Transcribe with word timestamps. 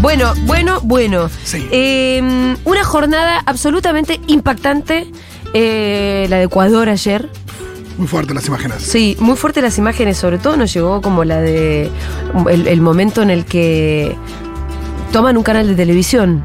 Bueno, 0.00 0.34
bueno, 0.46 0.80
bueno. 0.82 1.30
Sí. 1.44 1.66
Eh, 1.70 2.56
una 2.64 2.84
jornada 2.84 3.42
absolutamente 3.46 4.20
impactante, 4.26 5.10
eh, 5.54 6.26
la 6.28 6.36
de 6.38 6.44
Ecuador 6.44 6.88
ayer. 6.88 7.28
Muy 7.96 8.08
fuerte 8.08 8.34
las 8.34 8.46
imágenes. 8.46 8.82
Sí, 8.82 9.16
muy 9.20 9.36
fuerte 9.36 9.62
las 9.62 9.78
imágenes, 9.78 10.18
sobre 10.18 10.38
todo 10.38 10.56
nos 10.56 10.72
llegó 10.72 11.00
como 11.00 11.24
la 11.24 11.40
de 11.40 11.90
el, 12.50 12.66
el 12.66 12.80
momento 12.80 13.22
en 13.22 13.30
el 13.30 13.44
que 13.44 14.16
toman 15.12 15.36
un 15.36 15.42
canal 15.42 15.68
de 15.68 15.74
televisión. 15.74 16.42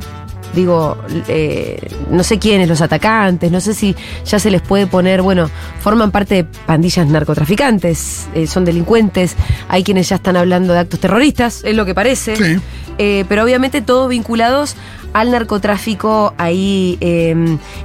Digo, 0.56 0.98
eh, 1.28 1.80
no 2.10 2.24
sé 2.24 2.40
quiénes, 2.40 2.68
los 2.68 2.82
atacantes, 2.82 3.52
no 3.52 3.62
sé 3.62 3.74
si 3.74 3.96
ya 4.26 4.40
se 4.40 4.50
les 4.50 4.62
puede 4.62 4.88
poner, 4.88 5.22
bueno, 5.22 5.50
forman 5.80 6.12
parte 6.12 6.36
de 6.36 6.44
pandillas 6.44 7.08
narcotraficantes, 7.08 8.28
eh, 8.34 8.48
son 8.48 8.66
delincuentes, 8.66 9.36
hay 9.68 9.84
quienes 9.84 10.10
ya 10.10 10.16
están 10.16 10.36
hablando 10.38 10.74
de 10.74 10.80
actos 10.80 11.00
terroristas, 11.00 11.62
es 11.64 11.76
lo 11.76 11.86
que 11.86 11.94
parece. 11.94 12.36
Sí. 12.36 12.60
Eh, 12.98 13.24
pero 13.30 13.44
obviamente 13.44 13.82
todos 13.82 14.10
vinculados 14.10 14.76
al 15.14 15.32
narcotráfico 15.32 16.34
ahí 16.38 16.98
eh, 17.00 17.34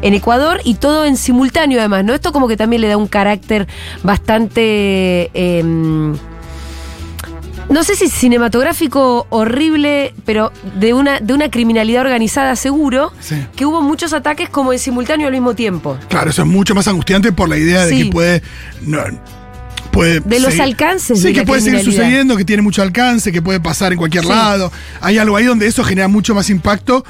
en 0.03 0.15
Ecuador 0.15 0.61
y 0.65 0.75
todo 0.75 1.05
en 1.05 1.17
simultáneo 1.17 1.79
además, 1.79 2.05
¿no? 2.05 2.15
Esto 2.15 2.33
como 2.33 2.49
que 2.49 2.57
también 2.57 2.83
le 2.83 2.89
da 2.89 2.97
un 2.97 3.07
carácter 3.07 3.69
bastante... 4.03 5.31
no 7.71 7.83
sé 7.85 7.97
si 7.97 8.09
cinematográfico 8.09 9.27
horrible, 9.31 10.15
pero 10.25 10.53
de 10.79 10.93
una, 10.95 11.21
de 11.21 11.33
una 11.35 11.51
criminalidad 11.51 12.03
organizada 12.03 12.57
seguro, 12.57 13.13
Sí. 13.21 13.37
que 13.57 13.67
hubo 13.67 13.81
muchos 13.83 14.13
ataques 14.13 14.49
como 14.49 14.73
en 14.73 14.79
simultáneo 14.79 15.27
al 15.27 15.33
mismo 15.33 15.55
tiempo. 15.55 15.99
Claro, 16.09 16.31
eso 16.31 16.43
es 16.43 16.49
mucho 16.49 16.75
más 16.75 16.87
angustiante 16.89 17.33
por 17.33 17.49
la 17.49 17.57
idea 17.57 17.87
de 17.87 17.97
que 17.97 18.07
puede. 18.07 18.43
no, 18.83 19.01
puede 19.93 20.21
De 20.21 20.41
los 20.41 20.59
alcances 20.61 21.19
Sí, 21.21 21.29
de 21.29 21.33
que 21.33 21.41
la 21.41 21.47
puede 21.47 21.61
seguir 21.63 21.85
sucediendo, 21.85 22.37
que 22.37 22.45
tiene 22.45 22.63
mucho 22.63 22.83
alcance, 22.83 23.31
que 23.33 23.41
puede 23.43 23.61
pasar 23.61 23.93
en 23.93 23.99
cualquier 23.99 24.25
Sí. 24.25 24.29
lado. 24.31 24.71
Hay 25.01 25.19
algo 25.19 25.37
ahí 25.37 25.45
donde 25.45 25.67
eso 25.67 25.85
genera 25.85 26.09
mucho 26.09 26.35
más 26.35 26.51
impacto 26.51 27.05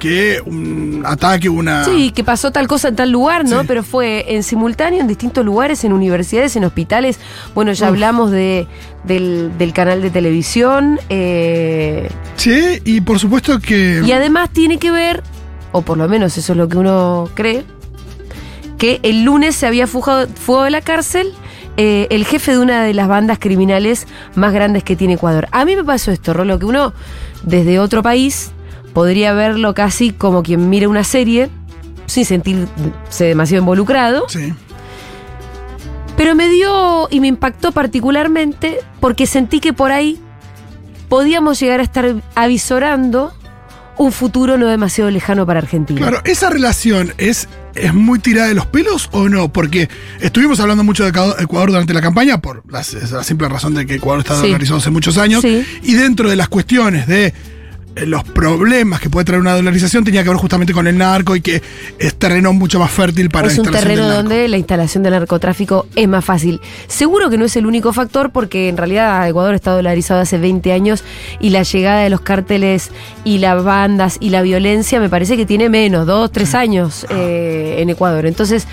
que 0.00 0.40
un 0.44 1.04
ataque, 1.06 1.48
una. 1.48 1.84
Sí, 1.84 2.10
que 2.10 2.24
pasó 2.24 2.50
tal 2.50 2.66
cosa 2.66 2.88
en 2.88 2.96
tal 2.96 3.10
lugar, 3.12 3.44
¿no? 3.48 3.60
Sí. 3.60 3.66
Pero 3.68 3.84
fue 3.84 4.34
en 4.34 4.42
simultáneo 4.42 4.98
en 5.00 5.06
distintos 5.06 5.44
lugares, 5.44 5.84
en 5.84 5.92
universidades, 5.92 6.56
en 6.56 6.64
hospitales. 6.64 7.20
Bueno, 7.54 7.72
ya 7.72 7.86
Uf. 7.86 7.92
hablamos 7.92 8.30
de, 8.32 8.66
del, 9.04 9.52
del 9.58 9.72
canal 9.72 10.02
de 10.02 10.10
televisión. 10.10 10.98
eh, 11.08 12.08
Sí, 12.34 12.80
y 12.84 13.00
por 13.02 13.20
supuesto 13.20 13.60
que. 13.60 14.02
y 14.04 14.10
además 14.10 14.50
tiene 14.50 14.78
que 14.78 14.90
ver, 14.90 15.22
o 15.70 15.82
por 15.82 15.96
lo 15.98 16.08
menos 16.08 16.36
eso 16.36 16.52
es 16.54 16.56
lo 16.58 16.68
que 16.68 16.78
uno 16.78 17.28
cree, 17.34 17.64
que 18.78 18.98
el 19.02 19.22
lunes 19.24 19.54
se 19.54 19.66
había 19.66 19.86
fugado, 19.86 20.26
fugado 20.28 20.64
de 20.64 20.70
la 20.70 20.80
cárcel 20.80 21.32
eh, 21.76 22.08
el 22.10 22.24
jefe 22.24 22.52
de 22.52 22.58
una 22.58 22.82
de 22.82 22.94
las 22.94 23.08
bandas 23.08 23.38
criminales 23.38 24.06
más 24.34 24.52
grandes 24.52 24.82
que 24.84 24.96
tiene 24.96 25.14
Ecuador. 25.14 25.46
A 25.52 25.64
mí 25.64 25.76
me 25.76 25.84
pasó 25.84 26.10
esto, 26.10 26.32
Rolo, 26.34 26.58
que 26.58 26.64
uno 26.66 26.92
desde 27.42 27.78
otro 27.78 28.02
país 28.02 28.50
podría 28.92 29.32
verlo 29.32 29.74
casi 29.74 30.12
como 30.12 30.42
quien 30.42 30.68
mira 30.70 30.88
una 30.88 31.04
serie, 31.04 31.48
sin 32.06 32.24
sentirse 32.24 32.68
demasiado 33.24 33.62
involucrado, 33.62 34.28
Sí. 34.28 34.52
pero 36.16 36.34
me 36.34 36.48
dio 36.48 37.08
y 37.10 37.20
me 37.20 37.28
impactó 37.28 37.72
particularmente 37.72 38.80
porque 39.00 39.26
sentí 39.26 39.60
que 39.60 39.72
por 39.72 39.92
ahí 39.92 40.18
podíamos 41.08 41.58
llegar 41.60 41.80
a 41.80 41.82
estar 41.82 42.14
avisorando 42.34 43.32
un 43.96 44.12
futuro 44.12 44.56
no 44.56 44.66
demasiado 44.66 45.10
lejano 45.10 45.44
para 45.46 45.60
Argentina. 45.60 46.00
Claro, 46.00 46.20
¿esa 46.24 46.48
relación 46.48 47.12
es, 47.18 47.48
es 47.74 47.92
muy 47.92 48.18
tirada 48.18 48.48
de 48.48 48.54
los 48.54 48.64
pelos 48.66 49.08
o 49.12 49.28
no? 49.28 49.52
Porque 49.52 49.88
estuvimos 50.20 50.58
hablando 50.60 50.84
mucho 50.84 51.04
de 51.04 51.10
Ecuador- 51.10 51.66
durante 51.70 51.92
la 51.92 52.00
campaña 52.00 52.40
por 52.40 52.62
la, 52.70 52.82
la 53.12 53.24
simple 53.24 53.48
razón 53.48 53.74
de 53.74 53.84
que 53.86 53.96
Ecuador 53.96 54.20
está 54.20 54.36
Sí. 54.40 54.46
dolarizado 54.46 54.78
hace 54.78 54.90
muchos 54.90 55.18
años. 55.18 55.42
Sí. 55.42 55.66
Y 55.82 55.94
dentro 55.94 56.30
de 56.30 56.36
las 56.36 56.48
cuestiones 56.48 57.06
de 57.08 57.34
los 57.96 58.24
problemas 58.24 59.00
que 59.00 59.10
puede 59.10 59.24
traer 59.24 59.40
una 59.40 59.54
dolarización 59.54 60.04
tenía 60.04 60.22
que 60.22 60.28
ver 60.28 60.38
justamente 60.38 60.72
con 60.72 60.86
el 60.86 60.96
narco 60.96 61.36
y 61.36 61.40
que 61.40 61.62
es 61.98 62.14
terreno 62.14 62.52
mucho 62.52 62.78
más 62.78 62.90
fértil 62.90 63.30
para 63.30 63.48
es 63.48 63.56
la 63.56 63.62
un 63.62 63.70
terreno 63.70 64.02
del 64.02 64.08
narco. 64.08 64.22
donde 64.22 64.48
la 64.48 64.56
instalación 64.58 65.02
del 65.02 65.12
narcotráfico 65.12 65.86
es 65.96 66.08
más 66.08 66.24
fácil. 66.24 66.60
Seguro 66.86 67.30
que 67.30 67.38
no 67.38 67.44
es 67.44 67.56
el 67.56 67.66
único 67.66 67.92
factor 67.92 68.30
porque 68.30 68.68
en 68.68 68.76
realidad 68.76 69.28
Ecuador 69.28 69.54
está 69.54 69.72
dolarizado 69.72 70.20
hace 70.20 70.38
20 70.38 70.72
años 70.72 71.04
y 71.40 71.50
la 71.50 71.62
llegada 71.62 72.00
de 72.00 72.10
los 72.10 72.20
cárteles 72.20 72.90
y 73.24 73.38
las 73.38 73.62
bandas 73.62 74.16
y 74.20 74.30
la 74.30 74.42
violencia 74.42 75.00
me 75.00 75.08
parece 75.08 75.36
que 75.36 75.46
tiene 75.46 75.68
menos, 75.68 76.06
dos, 76.06 76.30
tres 76.30 76.54
años 76.54 77.06
eh, 77.10 77.76
en 77.78 77.90
Ecuador. 77.90 78.26
Entonces, 78.26 78.66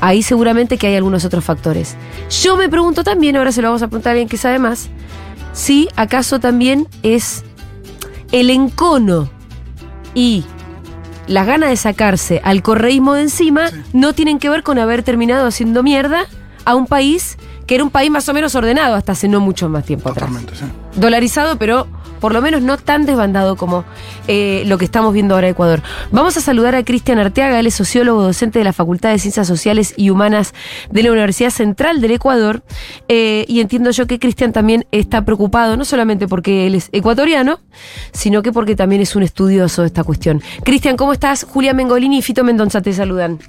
ahí 0.00 0.22
seguramente 0.22 0.78
que 0.78 0.88
hay 0.88 0.96
algunos 0.96 1.24
otros 1.24 1.44
factores. 1.44 1.96
Yo 2.42 2.56
me 2.56 2.68
pregunto 2.68 3.04
también, 3.04 3.36
ahora 3.36 3.52
se 3.52 3.62
lo 3.62 3.68
vamos 3.68 3.82
a 3.82 3.86
preguntar 3.86 4.10
a 4.10 4.12
alguien 4.12 4.28
que 4.28 4.36
sabe 4.36 4.58
más, 4.58 4.88
si 5.52 5.88
acaso 5.96 6.40
también 6.40 6.88
es 7.02 7.44
el 8.32 8.50
encono 8.50 9.30
y 10.14 10.44
las 11.28 11.46
ganas 11.46 11.70
de 11.70 11.76
sacarse 11.76 12.40
al 12.44 12.62
correísmo 12.62 13.14
de 13.14 13.22
encima 13.22 13.68
Sí. 13.68 13.76
no 13.92 14.12
tienen 14.12 14.38
que 14.38 14.48
ver 14.50 14.62
con 14.62 14.78
haber 14.78 15.02
terminado 15.02 15.46
haciendo 15.46 15.82
mierda 15.82 16.26
a 16.64 16.74
un 16.74 16.86
país 16.86 17.38
que 17.66 17.76
era 17.76 17.84
un 17.84 17.90
país 17.90 18.10
más 18.10 18.28
o 18.28 18.34
menos 18.34 18.54
ordenado 18.56 18.94
hasta 18.96 19.12
hace 19.12 19.28
no 19.28 19.38
mucho 19.40 19.68
más 19.68 19.84
tiempo 19.84 20.08
atrás. 20.10 20.28
Totalmente, 20.28 20.56
sí. 20.56 20.64
Dolarizado, 21.00 21.56
pero 21.56 21.86
por 22.22 22.32
lo 22.32 22.40
menos 22.40 22.62
no 22.62 22.78
tan 22.78 23.04
desbandado 23.04 23.56
como 23.56 23.84
eh, 24.28 24.62
lo 24.66 24.78
que 24.78 24.84
estamos 24.84 25.12
viendo 25.12 25.34
ahora 25.34 25.48
en 25.48 25.54
Ecuador. 25.54 25.82
Vamos 26.12 26.36
a 26.36 26.40
saludar 26.40 26.76
a 26.76 26.84
Cristian 26.84 27.18
Arteaga, 27.18 27.58
él 27.58 27.66
es 27.66 27.74
sociólogo 27.74 28.22
docente 28.22 28.60
de 28.60 28.64
la 28.64 28.72
Facultad 28.72 29.10
de 29.10 29.18
Ciencias 29.18 29.48
Sociales 29.48 29.92
y 29.96 30.10
Humanas 30.10 30.54
de 30.88 31.02
la 31.02 31.10
Universidad 31.10 31.50
Central 31.50 32.00
del 32.00 32.12
Ecuador. 32.12 32.62
Eh, 33.08 33.44
y 33.48 33.60
entiendo 33.60 33.90
yo 33.90 34.06
que 34.06 34.20
Cristian 34.20 34.52
también 34.52 34.86
está 34.92 35.24
preocupado, 35.24 35.76
no 35.76 35.84
solamente 35.84 36.28
porque 36.28 36.68
él 36.68 36.76
es 36.76 36.90
ecuatoriano, 36.92 37.58
sino 38.12 38.40
que 38.42 38.52
porque 38.52 38.76
también 38.76 39.02
es 39.02 39.16
un 39.16 39.24
estudioso 39.24 39.82
de 39.82 39.88
esta 39.88 40.04
cuestión. 40.04 40.40
Cristian, 40.62 40.96
¿cómo 40.96 41.12
estás? 41.12 41.42
Julia 41.42 41.74
Mengolini 41.74 42.18
y 42.18 42.22
Fito 42.22 42.44
Mendonza 42.44 42.80
te 42.82 42.92
saludan. 42.92 43.40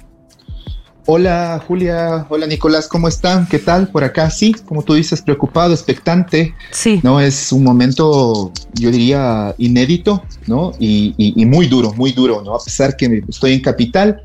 Hola 1.06 1.62
Julia, 1.66 2.24
hola 2.30 2.46
Nicolás, 2.46 2.88
¿cómo 2.88 3.08
están? 3.08 3.46
¿Qué 3.46 3.58
tal 3.58 3.88
por 3.88 4.04
acá? 4.04 4.30
Sí, 4.30 4.54
como 4.64 4.82
tú 4.82 4.94
dices, 4.94 5.20
preocupado, 5.20 5.74
expectante, 5.74 6.54
Sí. 6.70 7.00
¿no? 7.02 7.20
Es 7.20 7.52
un 7.52 7.62
momento, 7.62 8.50
yo 8.72 8.90
diría, 8.90 9.54
inédito, 9.58 10.22
¿no? 10.46 10.72
Y, 10.78 11.14
y- 11.18 11.34
y 11.42 11.44
muy 11.44 11.66
duro, 11.66 11.92
muy 11.92 12.12
duro, 12.12 12.40
¿no? 12.42 12.54
A 12.54 12.58
pesar 12.64 12.96
que 12.96 13.22
estoy 13.28 13.52
en 13.52 13.60
capital, 13.60 14.22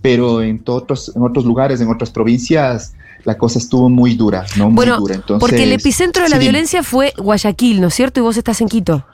pero 0.00 0.40
en, 0.42 0.62
otros, 0.66 1.12
en 1.14 1.22
otros 1.22 1.44
lugares, 1.44 1.82
en 1.82 1.88
otras 1.90 2.10
provincias, 2.10 2.94
la 3.24 3.36
cosa 3.36 3.58
estuvo 3.58 3.90
muy 3.90 4.14
dura, 4.14 4.46
¿no? 4.56 4.66
Muy 4.68 4.74
Bueno, 4.76 4.96
dura. 5.00 5.16
Entonces, 5.16 5.38
porque 5.40 5.64
el 5.64 5.72
epicentro 5.72 6.24
de 6.24 6.30
la 6.30 6.36
sí, 6.36 6.42
violencia 6.42 6.82
fue 6.82 7.12
Guayaquil, 7.18 7.80
¿no 7.82 7.88
es 7.88 7.94
cierto? 7.94 8.20
Y 8.20 8.22
vos 8.22 8.38
estás 8.38 8.58
en 8.62 8.68
Quito. 8.68 9.04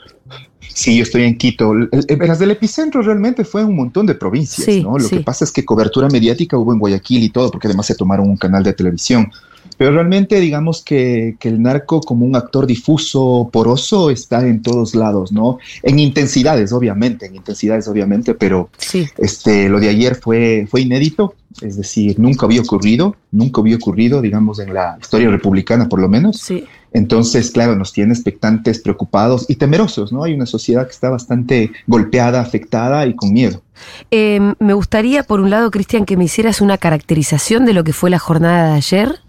Sí, 0.61 0.97
yo 0.97 1.03
estoy 1.03 1.25
en 1.25 1.37
Quito. 1.37 1.75
Las 1.75 2.39
del 2.39 2.51
epicentro 2.53 3.03
realmente 3.03 3.45
fue 3.45 3.65
un 3.65 3.75
montón 3.75 4.07
de 4.07 4.15
provincias, 4.15 4.65
Sí, 4.65 4.83
¿no? 4.83 4.99
Lo 4.99 5.09
sí. 5.09 5.17
que 5.17 5.23
pasa 5.23 5.45
es 5.45 5.51
que 5.53 5.65
cobertura 5.65 6.09
mediática 6.09 6.57
hubo 6.57 6.73
en 6.73 6.79
Guayaquil 6.79 7.23
y 7.25 7.31
todo, 7.31 7.51
porque 7.51 7.67
además 7.67 7.87
se 7.87 7.95
tomaron 7.95 8.29
un 8.29 8.37
canal 8.37 8.63
de 8.63 8.73
televisión. 8.75 9.31
Pero 9.77 9.93
realmente 9.93 10.41
digamos 10.41 10.83
que, 10.83 11.37
que 11.39 11.49
el 11.49 11.63
narco 11.63 12.01
como 12.01 12.27
un 12.27 12.35
actor 12.35 12.67
difuso, 12.67 13.49
poroso, 13.53 14.11
está 14.11 14.47
en 14.47 14.61
todos 14.63 14.95
lados, 14.95 15.31
¿no? 15.31 15.59
En 15.83 15.99
intensidades, 16.01 16.73
obviamente, 16.73 17.27
en 17.27 17.37
intensidades, 17.37 17.87
obviamente, 17.87 18.35
pero 18.35 18.71
Sí. 18.79 19.07
este, 19.19 19.69
lo 19.69 19.79
de 19.79 19.89
ayer 19.89 20.17
fue, 20.17 20.67
fue 20.69 20.81
inédito, 20.81 21.35
es 21.61 21.77
decir, 21.77 22.19
nunca 22.19 22.47
había 22.47 22.61
ocurrido, 22.61 23.15
nunca 23.31 23.61
había 23.61 23.77
ocurrido, 23.77 24.21
digamos, 24.21 24.59
en 24.59 24.75
la 24.75 24.97
historia 25.01 25.31
republicana 25.31 25.89
por 25.89 26.01
lo 26.01 26.09
menos. 26.09 26.39
Sí. 26.39 26.65
Entonces, 26.99 27.53
claro, 27.53 27.77
nos 27.77 27.93
tiene 27.93 28.13
expectantes, 28.13 28.81
preocupados 28.81 29.47
y 29.49 29.55
temerosos, 29.55 30.13
¿no? 30.13 30.25
Hay 30.25 30.35
una 30.35 30.47
sociedad 30.47 30.85
que 30.85 30.91
está 30.91 31.09
bastante 31.09 31.71
golpeada, 31.87 32.41
afectada 32.41 33.07
y 33.07 33.15
con 33.15 33.33
miedo. 33.33 33.63
Eh, 34.11 34.41
me 34.59 34.73
gustaría, 34.73 35.23
por 35.23 35.39
un 35.39 35.49
lado, 35.49 35.71
Cristian, 35.71 36.05
que 36.05 36.17
me 36.17 36.25
hicieras 36.25 36.61
una 36.61 36.77
caracterización 36.77 37.65
de 37.67 37.73
lo 37.73 37.85
que 37.85 37.93
fue 37.93 38.11
la 38.11 38.19
jornada 38.19 38.73
de 38.73 38.77
ayer, 38.79 39.21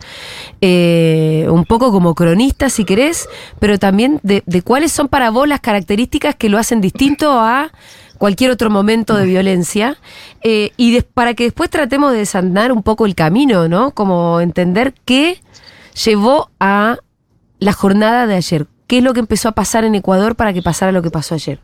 eh, 0.61 1.45
un 1.51 1.63
poco 1.63 1.91
como 1.91 2.15
cronista, 2.15 2.71
si 2.71 2.85
querés, 2.85 3.29
pero 3.59 3.77
también 3.77 4.19
de, 4.23 4.41
cuáles 4.63 4.91
son 4.91 5.07
para 5.07 5.29
vos 5.29 5.47
las 5.47 5.59
características 5.59 6.33
que 6.35 6.49
lo 6.49 6.57
hacen 6.57 6.81
distinto 6.81 7.39
a 7.39 7.71
cualquier 8.17 8.49
otro 8.49 8.71
momento 8.71 9.15
de 9.15 9.27
violencia, 9.27 9.97
eh, 10.41 10.71
y 10.75 10.99
para 11.01 11.35
que 11.35 11.43
después 11.43 11.69
tratemos 11.69 12.13
de 12.13 12.17
desandar 12.17 12.71
un 12.71 12.81
poco 12.81 13.05
el 13.05 13.13
camino, 13.13 13.67
¿no? 13.67 13.91
Como 13.91 14.41
entender 14.41 14.95
qué 15.05 15.39
llevó 16.03 16.49
a 16.59 16.97
la 17.59 17.73
jornada 17.73 18.27
de 18.27 18.35
ayer. 18.35 18.67
¿Qué 18.87 18.99
es 18.99 19.03
lo 19.03 19.13
que 19.13 19.19
empezó 19.19 19.49
a 19.49 19.51
pasar 19.53 19.83
en 19.83 19.95
Ecuador 19.95 20.35
para 20.35 20.53
que 20.53 20.61
pasara 20.61 20.91
lo 20.91 21.01
que 21.01 21.11
pasó 21.11 21.35
ayer? 21.35 21.59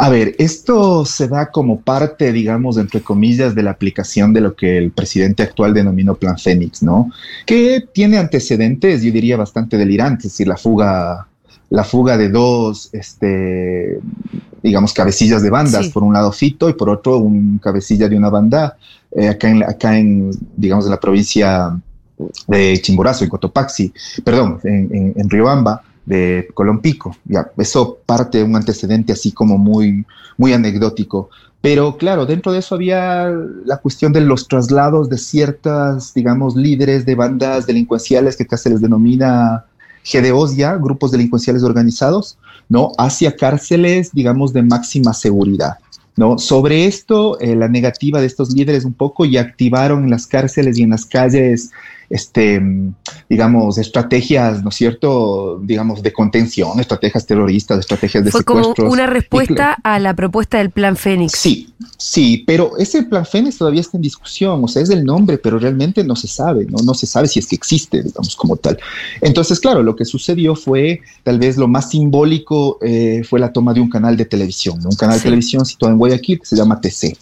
A 0.00 0.08
ver, 0.10 0.36
esto 0.38 1.04
se 1.04 1.26
da 1.26 1.50
como 1.50 1.80
parte, 1.80 2.32
digamos, 2.32 2.76
entre 2.76 3.00
comillas, 3.02 3.56
de 3.56 3.64
la 3.64 3.72
aplicación 3.72 4.32
de 4.32 4.40
lo 4.40 4.54
que 4.54 4.78
el 4.78 4.92
presidente 4.92 5.42
actual 5.42 5.74
denominó 5.74 6.14
Plan 6.14 6.38
Fénix, 6.38 6.84
¿no? 6.84 7.10
Que 7.44 7.84
tiene 7.92 8.16
antecedentes, 8.18 9.02
yo 9.02 9.10
diría, 9.10 9.36
bastante 9.36 9.76
delirantes, 9.76 10.26
es 10.26 10.32
decir, 10.34 10.46
la 10.46 10.56
fuga, 10.56 11.26
la 11.70 11.82
fuga 11.82 12.16
de 12.16 12.28
dos, 12.28 12.90
este, 12.92 13.98
digamos, 14.62 14.92
cabecillas 14.92 15.42
de 15.42 15.50
bandas, 15.50 15.86
Sí. 15.86 15.90
por 15.90 16.04
un 16.04 16.12
lado 16.12 16.30
Fito 16.30 16.68
y 16.68 16.74
por 16.74 16.90
otro 16.90 17.16
un 17.18 17.58
cabecilla 17.58 18.08
de 18.08 18.16
una 18.16 18.30
banda 18.30 18.76
eh, 19.16 19.28
acá, 19.28 19.48
en, 19.48 19.62
acá 19.64 19.98
en, 19.98 20.30
digamos, 20.56 20.84
en 20.84 20.92
la 20.92 21.00
provincia 21.00 21.76
de 22.46 22.80
Chimborazo, 22.82 23.24
en 23.24 23.30
Cotopaxi, 23.30 23.92
perdón, 24.24 24.60
en, 24.64 24.88
en, 24.92 25.12
en 25.16 25.30
Riobamba, 25.30 25.82
de 26.08 26.48
Colompico. 26.54 27.14
Ya, 27.26 27.50
eso 27.58 27.98
parte 28.06 28.38
de 28.38 28.44
un 28.44 28.56
antecedente 28.56 29.12
así 29.12 29.32
como 29.32 29.58
muy, 29.58 30.04
muy 30.38 30.52
anecdótico. 30.52 31.28
Pero 31.60 31.96
claro, 31.96 32.24
dentro 32.24 32.52
de 32.52 32.60
eso 32.60 32.76
había 32.76 33.30
la 33.64 33.76
cuestión 33.78 34.12
de 34.12 34.22
los 34.22 34.48
traslados 34.48 35.10
de 35.10 35.18
ciertas, 35.18 36.14
digamos, 36.14 36.56
líderes 36.56 37.04
de 37.04 37.14
bandas 37.14 37.66
delincuenciales 37.66 38.36
que 38.36 38.44
acá 38.44 38.56
se 38.56 38.70
les 38.70 38.80
denomina 38.80 39.66
GDOs 40.10 40.56
ya, 40.56 40.76
grupos 40.76 41.10
delincuenciales 41.10 41.62
organizados, 41.62 42.38
¿no? 42.68 42.92
Hacia 42.96 43.36
cárceles, 43.36 44.12
digamos, 44.12 44.52
de 44.52 44.62
máxima 44.62 45.12
seguridad. 45.12 45.78
¿No? 46.16 46.36
Sobre 46.36 46.86
esto, 46.86 47.38
eh, 47.38 47.54
la 47.54 47.68
negativa 47.68 48.20
de 48.20 48.26
estos 48.26 48.50
líderes 48.52 48.84
un 48.84 48.92
poco 48.92 49.24
y 49.24 49.36
activaron 49.36 50.02
en 50.02 50.10
las 50.10 50.26
cárceles 50.26 50.76
y 50.76 50.82
en 50.82 50.90
las 50.90 51.06
calles 51.06 51.70
este, 52.10 52.60
digamos, 53.28 53.76
estrategias, 53.76 54.62
¿no 54.62 54.70
es 54.70 54.76
cierto?, 54.76 55.60
digamos, 55.62 56.02
de 56.02 56.12
contención, 56.12 56.80
estrategias 56.80 57.26
terroristas, 57.26 57.80
estrategias 57.80 58.24
de 58.24 58.30
Fue 58.30 58.44
como 58.44 58.74
una 58.78 59.06
respuesta 59.06 59.76
a 59.82 59.98
la 59.98 60.14
propuesta 60.14 60.58
del 60.58 60.70
Plan 60.70 60.96
Fénix. 60.96 61.32
Sí, 61.32 61.72
sí, 61.98 62.44
pero 62.46 62.78
ese 62.78 63.02
Plan 63.02 63.26
Fénix 63.26 63.58
todavía 63.58 63.82
está 63.82 63.98
en 63.98 64.02
discusión, 64.02 64.64
o 64.64 64.68
sea, 64.68 64.82
es 64.82 64.90
el 64.90 65.04
nombre, 65.04 65.36
pero 65.36 65.58
realmente 65.58 66.02
no 66.02 66.16
se 66.16 66.28
sabe, 66.28 66.66
¿no? 66.66 66.78
No 66.82 66.94
se 66.94 67.06
sabe 67.06 67.28
si 67.28 67.40
es 67.40 67.46
que 67.46 67.56
existe, 67.56 68.02
digamos, 68.02 68.34
como 68.36 68.56
tal. 68.56 68.78
Entonces, 69.20 69.60
claro, 69.60 69.82
lo 69.82 69.94
que 69.94 70.06
sucedió 70.06 70.54
fue, 70.54 71.02
tal 71.24 71.38
vez 71.38 71.58
lo 71.58 71.68
más 71.68 71.90
simbólico 71.90 72.78
eh, 72.80 73.22
fue 73.28 73.38
la 73.38 73.52
toma 73.52 73.74
de 73.74 73.80
un 73.80 73.90
canal 73.90 74.16
de 74.16 74.24
televisión, 74.24 74.80
un 74.84 74.96
canal 74.96 75.18
de 75.18 75.24
televisión 75.24 75.66
situado 75.66 75.92
en 75.92 75.98
Guayaquil 75.98 76.40
que 76.40 76.46
se 76.46 76.56
llama 76.56 76.80
TC. 76.80 77.16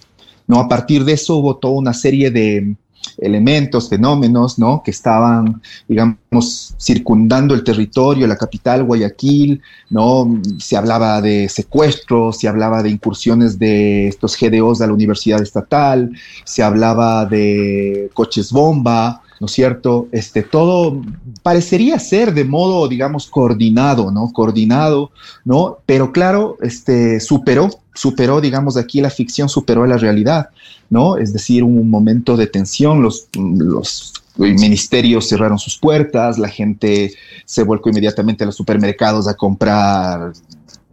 ¿no? 0.46 0.60
A 0.60 0.68
partir 0.68 1.04
de 1.04 1.12
eso 1.12 1.36
hubo 1.36 1.56
toda 1.56 1.74
una 1.74 1.92
serie 1.92 2.30
de, 2.30 2.76
elementos, 3.18 3.88
fenómenos, 3.88 4.58
¿no? 4.58 4.82
Que 4.84 4.90
estaban, 4.90 5.62
digamos, 5.88 6.74
circundando 6.78 7.54
el 7.54 7.64
territorio, 7.64 8.26
la 8.26 8.36
capital, 8.36 8.84
Guayaquil, 8.84 9.62
¿no? 9.90 10.40
Se 10.58 10.76
hablaba 10.76 11.20
de 11.20 11.48
secuestros, 11.48 12.38
se 12.38 12.48
hablaba 12.48 12.82
de 12.82 12.90
incursiones 12.90 13.58
de 13.58 14.08
estos 14.08 14.36
GDOs 14.38 14.78
de 14.78 14.86
la 14.86 14.92
Universidad 14.92 15.42
Estatal, 15.42 16.10
se 16.44 16.62
hablaba 16.62 17.26
de 17.26 18.10
coches 18.14 18.52
bomba, 18.52 19.22
¿no 19.40 19.46
es 19.46 19.52
cierto? 19.52 20.08
Este, 20.12 20.42
todo 20.42 21.00
parecería 21.42 21.98
ser 21.98 22.34
de 22.34 22.44
modo, 22.44 22.88
digamos, 22.88 23.26
coordinado, 23.26 24.10
¿no? 24.10 24.32
Coordinado, 24.32 25.10
¿no? 25.44 25.78
Pero 25.86 26.12
claro, 26.12 26.56
este, 26.60 27.20
superó, 27.20 27.70
superó, 27.94 28.40
digamos, 28.40 28.76
aquí 28.76 29.00
la 29.00 29.10
ficción 29.10 29.48
superó 29.48 29.86
la 29.86 29.98
realidad, 29.98 30.50
¿no? 30.90 31.16
Es 31.16 31.32
decir, 31.32 31.62
un 31.64 31.90
momento 31.90 32.36
de 32.36 32.46
tensión, 32.46 33.02
los, 33.02 33.28
los 33.34 34.12
ministerios 34.36 35.28
cerraron 35.28 35.58
sus 35.58 35.78
puertas, 35.78 36.38
la 36.38 36.48
gente 36.48 37.12
se 37.44 37.62
volcó 37.62 37.90
inmediatamente 37.90 38.44
a 38.44 38.46
los 38.46 38.56
supermercados 38.56 39.28
a 39.28 39.34
comprar 39.34 40.32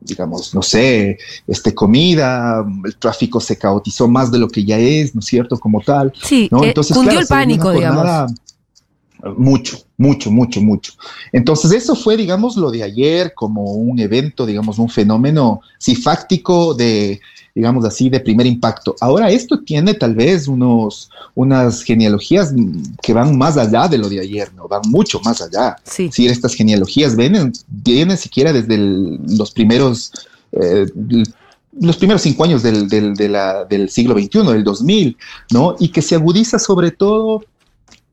digamos, 0.05 0.53
no 0.53 0.61
sé, 0.61 1.17
este, 1.47 1.73
comida, 1.73 2.65
el 2.85 2.95
tráfico 2.97 3.39
se 3.39 3.57
caotizó 3.57 4.07
más 4.07 4.31
de 4.31 4.39
lo 4.39 4.47
que 4.47 4.63
ya 4.63 4.77
es, 4.77 5.13
¿no 5.15 5.19
es 5.19 5.25
cierto? 5.25 5.59
Como 5.59 5.81
tal. 5.81 6.13
Sí, 6.21 6.47
¿no? 6.51 6.63
Entonces, 6.63 6.95
cundió 6.95 7.19
el 7.19 7.27
pánico, 7.27 7.71
digamos. 7.71 8.31
Mucho, 9.37 9.77
mucho, 9.97 10.31
mucho, 10.31 10.61
mucho. 10.61 10.93
Entonces, 11.31 11.71
eso 11.71 11.95
fue, 11.95 12.17
digamos, 12.17 12.57
lo 12.57 12.69
de 12.71 12.83
ayer 12.83 13.33
como 13.33 13.73
un 13.73 13.97
evento, 13.99 14.45
digamos, 14.45 14.79
un 14.79 14.89
fenómeno, 14.89 15.61
sí, 15.77 15.95
fáctico 15.95 16.73
de, 16.73 17.21
digamos 17.55 17.85
así, 17.85 18.09
de 18.09 18.19
primer 18.19 18.45
impacto. 18.45 18.95
Ahora, 18.99 19.31
esto 19.31 19.61
tiene 19.61 19.93
tal 19.93 20.13
vez 20.13 20.49
unos, 20.49 21.09
unas 21.35 21.83
genealogías 21.83 22.53
que 23.01 23.13
van 23.13 23.37
más 23.37 23.57
allá 23.57 23.87
de 23.87 23.97
lo 23.97 24.09
de 24.09 24.19
ayer, 24.19 24.53
¿no? 24.55 24.67
Van 24.67 24.81
mucho 24.87 25.21
más 25.21 25.41
allá. 25.41 25.77
Sí. 25.85 26.09
sí 26.11 26.27
estas 26.27 26.53
genealogías 26.53 27.15
vienen, 27.15 27.53
vienen 27.67 28.17
siquiera 28.17 28.51
desde 28.51 28.77
los 28.77 29.51
primeros... 29.51 30.11
Eh, 30.51 30.85
los 31.79 31.97
primeros 31.97 32.21
cinco 32.21 32.43
años 32.43 32.61
del, 32.61 32.87
del, 32.87 33.15
de 33.15 33.29
la, 33.29 33.65
del 33.65 33.89
siglo 33.89 34.13
XXI, 34.13 34.43
del 34.43 34.63
2000, 34.63 35.17
¿no? 35.51 35.75
Y 35.79 35.87
que 35.87 36.03
se 36.03 36.13
agudiza 36.13 36.59
sobre 36.59 36.91
todo 36.91 37.43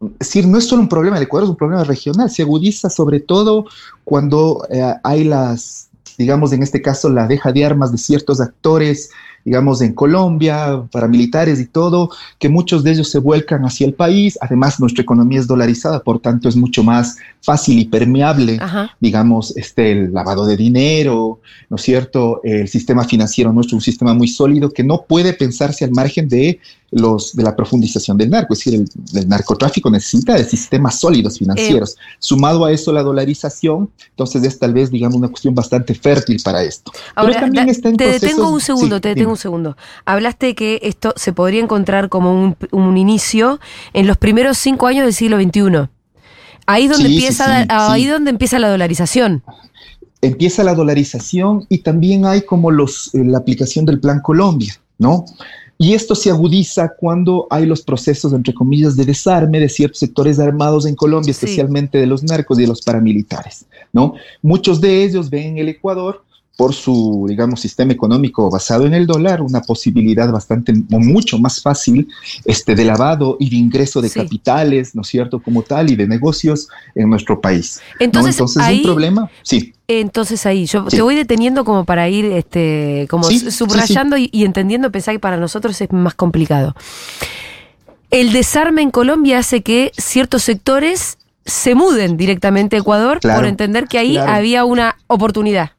es 0.00 0.18
decir, 0.18 0.46
no 0.46 0.58
es 0.58 0.66
solo 0.66 0.82
un 0.82 0.88
problema 0.88 1.16
del 1.16 1.24
Ecuador, 1.24 1.44
es 1.44 1.50
un 1.50 1.56
problema 1.56 1.84
regional, 1.84 2.30
se 2.30 2.42
agudiza 2.42 2.88
sobre 2.88 3.20
todo 3.20 3.66
cuando 4.04 4.66
eh, 4.70 4.94
hay 5.02 5.24
las, 5.24 5.90
digamos, 6.16 6.52
en 6.52 6.62
este 6.62 6.80
caso, 6.80 7.10
la 7.10 7.26
deja 7.26 7.52
de 7.52 7.64
armas 7.64 7.92
de 7.92 7.98
ciertos 7.98 8.40
actores 8.40 9.10
digamos, 9.44 9.80
en 9.82 9.94
Colombia, 9.94 10.82
paramilitares 10.90 11.60
y 11.60 11.66
todo, 11.66 12.10
que 12.38 12.48
muchos 12.48 12.84
de 12.84 12.92
ellos 12.92 13.10
se 13.10 13.18
vuelcan 13.18 13.64
hacia 13.64 13.86
el 13.86 13.94
país. 13.94 14.38
Además, 14.40 14.80
nuestra 14.80 15.02
economía 15.02 15.40
es 15.40 15.46
dolarizada, 15.46 16.00
por 16.00 16.20
tanto, 16.20 16.48
es 16.48 16.56
mucho 16.56 16.82
más 16.82 17.16
fácil 17.42 17.78
y 17.78 17.86
permeable, 17.86 18.58
digamos, 19.00 19.56
este, 19.56 19.92
el 19.92 20.12
lavado 20.12 20.46
de 20.46 20.56
dinero, 20.56 21.40
¿no 21.68 21.76
es 21.76 21.82
cierto? 21.82 22.40
El 22.44 22.68
sistema 22.68 23.04
financiero 23.04 23.52
nuestro 23.52 23.70
es 23.70 23.74
un 23.74 23.92
sistema 23.92 24.14
muy 24.14 24.28
sólido 24.28 24.70
que 24.70 24.84
no 24.84 25.04
puede 25.08 25.32
pensarse 25.32 25.84
al 25.84 25.92
margen 25.92 26.28
de 26.28 26.60
los 26.90 27.36
de 27.36 27.42
la 27.42 27.54
profundización 27.54 28.18
del 28.18 28.30
narco, 28.30 28.54
es 28.54 28.64
decir, 28.64 28.84
el, 29.14 29.28
narcotráfico 29.28 29.90
necesita 29.90 30.34
de 30.34 30.44
sistemas 30.44 30.98
sólidos 30.98 31.38
financieros. 31.38 31.92
Eh, 31.92 32.16
Sumado 32.18 32.64
a 32.64 32.72
eso 32.72 32.92
la 32.92 33.02
dolarización, 33.02 33.90
entonces 34.10 34.42
es 34.42 34.58
tal 34.58 34.74
vez, 34.74 34.90
digamos, 34.90 35.16
una 35.16 35.28
cuestión 35.28 35.54
bastante 35.54 35.94
fértil 35.94 36.40
para 36.42 36.62
esto. 36.62 36.90
Ahora, 37.14 37.34
Pero 37.34 37.46
también 37.46 37.68
está 37.68 37.90
en 37.90 37.96
te 37.96 38.06
detengo 38.06 38.50
un 38.50 38.60
segundo, 38.60 39.00
te 39.00 39.10
detengo 39.10 39.29
un 39.30 39.36
segundo. 39.36 39.76
Hablaste 40.04 40.46
de 40.46 40.54
que 40.54 40.80
esto 40.82 41.12
se 41.16 41.32
podría 41.32 41.62
encontrar 41.62 42.08
como 42.08 42.32
un, 42.32 42.56
un 42.72 42.96
inicio 42.96 43.60
en 43.92 44.06
los 44.06 44.16
primeros 44.16 44.58
cinco 44.58 44.86
años 44.86 45.04
del 45.04 45.14
siglo 45.14 45.40
XXI. 45.40 45.88
Ahí 46.66 46.88
donde 46.88 47.08
empieza, 47.08 47.66
ahí 47.68 48.06
donde 48.06 48.30
empieza 48.30 48.58
la 48.58 48.68
dolarización 48.68 49.42
empieza 50.22 50.64
la 50.64 50.74
dolarización 50.74 51.66
y 51.68 51.78
también 51.78 52.26
hay 52.26 52.42
como 52.42 52.70
los, 52.70 53.14
eh, 53.14 53.24
la 53.24 53.38
aplicación 53.38 53.86
del 53.86 54.00
Plan 54.00 54.20
Colombia, 54.20 54.74
¿no? 54.98 55.24
Y 55.78 55.94
esto 55.94 56.14
se 56.14 56.28
agudiza 56.28 56.92
cuando 56.98 57.46
hay 57.48 57.64
los 57.64 57.80
procesos, 57.80 58.34
entre 58.34 58.52
comillas, 58.52 58.96
de 58.96 59.06
desarme 59.06 59.60
de 59.60 59.68
ciertos 59.70 59.98
sectores 59.98 60.38
armados 60.38 60.84
en 60.84 60.94
Colombia, 60.94 61.30
especialmente 61.30 61.96
de 61.96 62.06
los 62.06 62.22
narcos 62.22 62.58
y 62.58 62.62
de 62.62 62.68
los 62.68 62.82
paramilitares, 62.82 63.64
¿no? 63.90 64.12
Muchos 64.42 64.78
de 64.78 65.04
ellos 65.04 65.30
ven 65.30 65.52
en 65.52 65.58
el 65.58 65.68
Ecuador 65.70 66.22
por 66.56 66.74
su, 66.74 67.24
digamos, 67.26 67.60
sistema 67.60 67.92
económico 67.92 68.50
basado 68.50 68.84
en 68.86 68.92
el 68.92 69.06
dólar, 69.06 69.40
una 69.40 69.62
posibilidad 69.62 70.30
bastante, 70.30 70.74
mucho 70.90 71.38
más 71.38 71.62
fácil 71.62 72.06
este, 72.44 72.74
de 72.74 72.84
lavado 72.84 73.38
y 73.40 73.48
de 73.48 73.56
ingreso 73.56 74.02
de 74.02 74.10
capitales, 74.10 74.94
¿no 74.94 75.00
es 75.00 75.08
cierto?, 75.08 75.40
como 75.40 75.62
tal, 75.62 75.90
y 75.90 75.96
de 75.96 76.06
negocios 76.06 76.68
en 76.94 77.08
nuestro 77.08 77.40
país. 77.40 77.80
Entonces, 77.98 78.38
Entonces 78.38 78.76
un 78.76 78.82
problema, 78.82 79.30
sí. 79.42 79.72
Entonces 79.88 80.44
ahí, 80.44 80.66
yo 80.66 80.84
te 80.84 81.00
voy 81.00 81.16
deteniendo 81.16 81.64
como 81.64 81.84
para 81.84 82.08
ir 82.08 82.26
este, 82.26 83.06
como 83.08 83.24
subrayando 83.24 84.16
y, 84.18 84.44
entendiendo, 84.44 84.92
pensar 84.92 85.14
que 85.14 85.18
para 85.18 85.38
nosotros 85.38 85.80
es 85.80 85.90
más 85.90 86.14
complicado. 86.14 86.76
El 88.10 88.32
desarme 88.32 88.82
en 88.82 88.90
Colombia 88.90 89.38
hace 89.38 89.62
que 89.62 89.92
ciertos 89.96 90.42
sectores 90.42 91.16
se 91.46 91.74
muden 91.74 92.16
directamente 92.16 92.76
a 92.76 92.80
Ecuador 92.80 93.18
por 93.20 93.46
entender 93.46 93.88
que 93.88 93.98
ahí 93.98 94.18
había 94.18 94.64
una 94.64 94.96
oportunidad. 95.06 95.72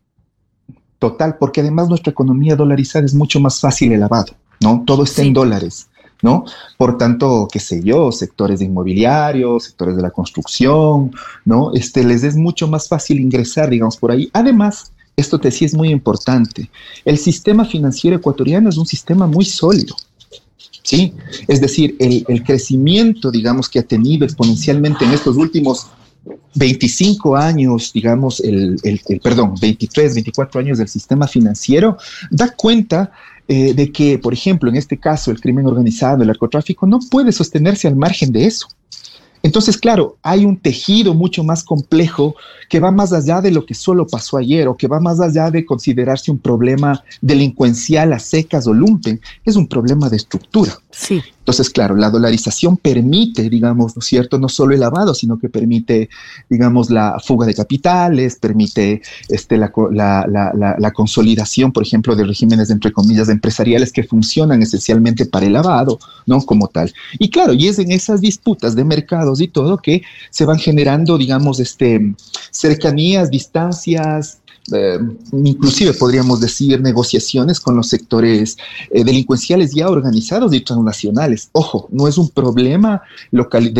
Total, 1.01 1.35
porque 1.39 1.61
además 1.61 1.89
nuestra 1.89 2.11
economía 2.11 2.55
dolarizada 2.55 3.07
es 3.07 3.15
mucho 3.15 3.39
más 3.39 3.59
fácil 3.59 3.91
el 3.91 4.01
lavado, 4.01 4.35
¿no? 4.59 4.83
Todo 4.85 5.03
está 5.03 5.23
en 5.23 5.33
dólares. 5.33 5.87
¿no? 6.21 6.45
Por 6.77 6.99
tanto, 6.99 7.47
qué 7.51 7.59
sé 7.59 7.81
yo, 7.83 8.11
sectores 8.11 8.59
de 8.59 8.65
inmobiliarios, 8.65 9.63
sectores 9.63 9.95
de 9.95 10.03
la 10.03 10.11
construcción, 10.11 11.11
¿no? 11.43 11.73
Este, 11.73 12.03
les 12.03 12.23
es 12.23 12.35
mucho 12.35 12.67
más 12.67 12.87
fácil 12.87 13.19
ingresar, 13.19 13.71
digamos, 13.71 13.97
por 13.97 14.11
ahí. 14.11 14.29
Además, 14.31 14.91
esto 15.15 15.39
te 15.39 15.49
sí 15.49 15.65
es 15.65 15.73
muy 15.73 15.89
importante, 15.89 16.69
el 17.03 17.17
sistema 17.17 17.65
financiero 17.65 18.17
ecuatoriano 18.17 18.69
es 18.69 18.77
un 18.77 18.85
sistema 18.85 19.25
muy 19.25 19.45
sólido, 19.45 19.95
¿sí? 20.83 21.15
Es 21.47 21.59
decir, 21.59 21.95
el, 21.97 22.23
el 22.27 22.43
crecimiento, 22.43 23.31
digamos, 23.31 23.67
que 23.67 23.79
ha 23.79 23.83
tenido 23.83 24.23
exponencialmente 24.23 25.03
en 25.03 25.13
estos 25.13 25.35
últimos 25.35 25.87
25 26.55 27.35
años, 27.35 27.91
digamos, 27.93 28.39
el, 28.41 28.77
el, 28.83 29.19
perdón, 29.19 29.55
23, 29.61 30.13
24 30.15 30.59
años 30.59 30.77
del 30.77 30.87
sistema 30.87 31.27
financiero, 31.27 31.97
da 32.29 32.49
cuenta 32.49 33.11
eh, 33.47 33.73
de 33.73 33.91
que, 33.91 34.17
por 34.19 34.33
ejemplo, 34.33 34.69
en 34.69 34.75
este 34.75 34.97
caso, 34.97 35.31
el 35.31 35.39
crimen 35.39 35.65
organizado, 35.65 36.21
el 36.21 36.27
narcotráfico, 36.27 36.85
no 36.87 36.99
puede 37.09 37.31
sostenerse 37.31 37.87
al 37.87 37.95
margen 37.95 38.31
de 38.31 38.45
eso. 38.45 38.67
Entonces, 39.43 39.77
claro, 39.77 40.17
hay 40.21 40.45
un 40.45 40.57
tejido 40.57 41.13
mucho 41.13 41.43
más 41.43 41.63
complejo 41.63 42.35
que 42.69 42.79
va 42.79 42.91
más 42.91 43.11
allá 43.11 43.41
de 43.41 43.51
lo 43.51 43.65
que 43.65 43.73
solo 43.73 44.05
pasó 44.05 44.37
ayer 44.37 44.67
o 44.67 44.77
que 44.77 44.87
va 44.87 44.99
más 44.99 45.19
allá 45.19 45.49
de 45.49 45.65
considerarse 45.65 46.31
un 46.31 46.37
problema 46.37 47.03
delincuencial 47.21 48.13
a 48.13 48.19
secas 48.19 48.67
o 48.67 48.73
lumpen, 48.73 49.19
es 49.43 49.55
un 49.55 49.67
problema 49.67 50.09
de 50.09 50.17
estructura. 50.17 50.73
Sí. 50.91 51.21
Entonces, 51.41 51.71
claro, 51.71 51.95
la 51.95 52.11
dolarización 52.11 52.77
permite, 52.77 53.49
digamos, 53.49 53.95
¿no 53.95 54.01
es 54.01 54.05
cierto?, 54.05 54.37
no 54.37 54.47
solo 54.47 54.75
el 54.75 54.79
lavado, 54.79 55.15
sino 55.15 55.39
que 55.39 55.49
permite, 55.49 56.07
digamos, 56.49 56.91
la 56.91 57.17
fuga 57.19 57.47
de 57.47 57.55
capitales, 57.55 58.37
permite 58.39 59.01
este, 59.27 59.57
la, 59.57 59.71
la, 59.97 60.91
consolidación, 60.93 61.71
por 61.71 61.81
ejemplo, 61.81 62.15
de 62.15 62.25
regímenes, 62.25 62.69
entre 62.69 62.91
comillas, 62.91 63.27
empresariales 63.27 63.91
que 63.91 64.03
funcionan 64.03 64.61
esencialmente 64.61 65.25
para 65.25 65.47
el 65.47 65.53
lavado, 65.53 65.97
¿no? 66.27 66.41
Como 66.41 66.67
tal. 66.67 66.93
Y 67.17 67.31
claro, 67.31 67.53
y 67.53 67.67
es 67.67 67.79
en 67.79 67.91
esas 67.91 68.21
disputas 68.21 68.75
de 68.75 68.83
mercados 68.83 69.41
y 69.41 69.47
todo 69.47 69.77
que 69.77 70.03
se 70.29 70.45
van 70.45 70.59
generando, 70.59 71.17
digamos, 71.17 71.59
este, 71.59 72.13
cercanías, 72.51 73.31
distancias, 73.31 74.40
eh, 74.71 74.99
inclusive 75.33 75.93
podríamos 75.93 76.39
decir 76.39 76.79
negociaciones 76.81 77.59
con 77.59 77.75
los 77.75 77.87
sectores 77.89 78.57
eh, 78.91 79.03
delincuenciales 79.03 79.73
ya 79.73 79.89
organizados 79.89 80.53
y 80.53 80.61
transnacionales. 80.61 81.49
Ojo, 81.53 81.87
no 81.91 82.07
es 82.07 82.17
un 82.17 82.29
problema 82.29 83.01
local, 83.31 83.73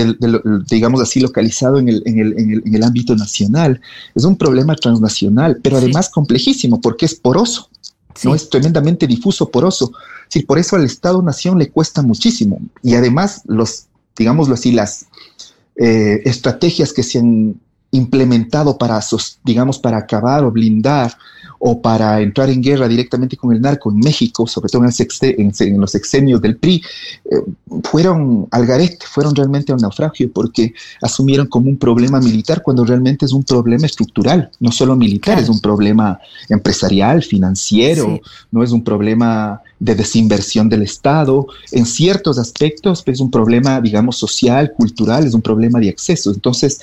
digamos 0.68 1.02
así, 1.02 1.20
localizado 1.20 1.78
en 1.78 1.90
el, 1.90 2.04
en, 2.06 2.20
el, 2.20 2.40
en, 2.66 2.76
el, 2.76 2.84
ámbito 2.84 3.16
nacional, 3.16 3.80
es 4.16 4.24
un 4.24 4.36
problema 4.36 4.76
transnacional, 4.76 5.60
pero 5.62 5.78
además 5.78 6.10
complejísimo 6.10 6.82
porque 6.82 7.06
es 7.06 7.16
poroso. 7.16 7.70
¿no? 8.24 8.36
Es 8.36 8.50
tremendamente 8.50 9.08
difuso, 9.08 9.50
poroso. 9.50 9.94
Sí, 10.28 10.42
por 10.42 10.60
eso 10.60 10.76
al 10.76 10.84
Estado-Nación 10.84 11.58
le 11.58 11.70
cuesta 11.70 12.02
muchísimo. 12.02 12.60
Y 12.84 12.96
además, 12.96 13.42
los, 13.46 13.86
digámoslo 14.18 14.56
así, 14.56 14.72
las 14.72 15.06
eh, 15.78 16.22
estrategias 16.26 16.92
que 16.92 17.04
se 17.04 17.20
han 17.20 17.56
implementado 17.92 18.78
para, 18.78 19.00
digamos, 19.44 19.78
para 19.80 19.98
acabar 19.98 20.44
o 20.44 20.52
blindar 20.52 21.16
o 21.64 21.80
para 21.80 22.22
entrar 22.22 22.50
en 22.50 22.60
guerra 22.60 22.88
directamente 22.88 23.38
con 23.38 23.54
el 23.54 23.62
narco 23.62 23.92
en 23.92 24.00
México, 24.00 24.48
sobre 24.48 24.70
todo 24.70 24.84
en, 24.84 25.80
los 25.80 25.94
exenios 25.94 26.42
del 26.42 26.58
PRI, 26.58 26.82
eh, 27.26 27.36
fueron 27.84 28.48
al 28.50 28.66
garete, 28.66 29.06
fueron 29.08 29.36
realmente 29.36 29.72
a 29.72 29.76
un 29.76 29.82
naufragio 29.82 30.32
porque 30.34 30.74
asumieron 31.04 31.46
como 31.46 31.70
un 31.70 31.78
problema 31.78 32.20
militar 32.20 32.64
cuando 32.64 32.84
realmente 32.84 33.26
es 33.26 33.32
un 33.32 33.44
problema 33.44 33.86
estructural, 33.86 34.50
no 34.60 34.72
solo 34.72 34.96
militar, 34.96 35.38
es 35.38 35.50
un 35.50 35.60
problema 35.60 36.20
empresarial, 36.50 37.22
financiero, 37.22 38.20
no 38.50 38.64
es 38.64 38.72
un 38.72 38.84
problema 38.84 39.62
de 39.80 39.94
desinversión 39.94 40.68
del 40.68 40.82
Estado, 40.82 41.46
en 41.72 41.86
ciertos 41.86 42.40
aspectos 42.40 43.04
es 43.06 43.20
un 43.20 43.30
problema, 43.30 43.80
digamos, 43.82 44.18
social, 44.18 44.74
cultural, 44.74 45.28
es 45.28 45.36
un 45.36 45.42
problema 45.42 45.80
de 45.80 45.90
acceso. 45.90 46.32
Entonces, 46.32 46.82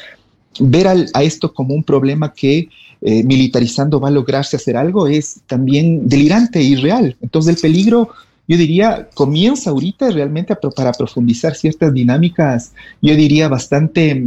ver 0.60 0.86
a 0.88 1.22
esto 1.22 1.52
como 1.52 1.74
un 1.74 1.84
problema 1.84 2.32
que 2.32 2.68
eh, 3.00 3.22
militarizando 3.22 4.00
va 4.00 4.08
a 4.08 4.12
lograrse 4.12 4.56
hacer 4.56 4.76
algo 4.76 5.06
es 5.06 5.40
también 5.46 6.08
delirante 6.08 6.60
y 6.60 6.74
real. 6.74 7.16
Entonces 7.20 7.54
el 7.54 7.60
peligro, 7.60 8.10
yo 8.48 8.56
diría, 8.56 9.08
comienza 9.14 9.70
ahorita 9.70 10.10
realmente 10.10 10.56
para 10.74 10.92
profundizar 10.92 11.54
ciertas 11.54 11.92
dinámicas, 11.94 12.72
yo 13.00 13.14
diría 13.14 13.48
bastante 13.48 14.24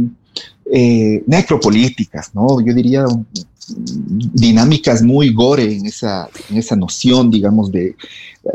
eh, 0.72 1.22
necropolíticas, 1.26 2.34
¿no? 2.34 2.64
Yo 2.64 2.72
diría 2.72 3.04
dinámicas 3.68 5.02
muy 5.02 5.32
gore 5.32 5.74
en 5.74 5.86
esa, 5.86 6.28
en 6.50 6.56
esa 6.56 6.76
noción, 6.76 7.30
digamos, 7.30 7.70
de 7.70 7.94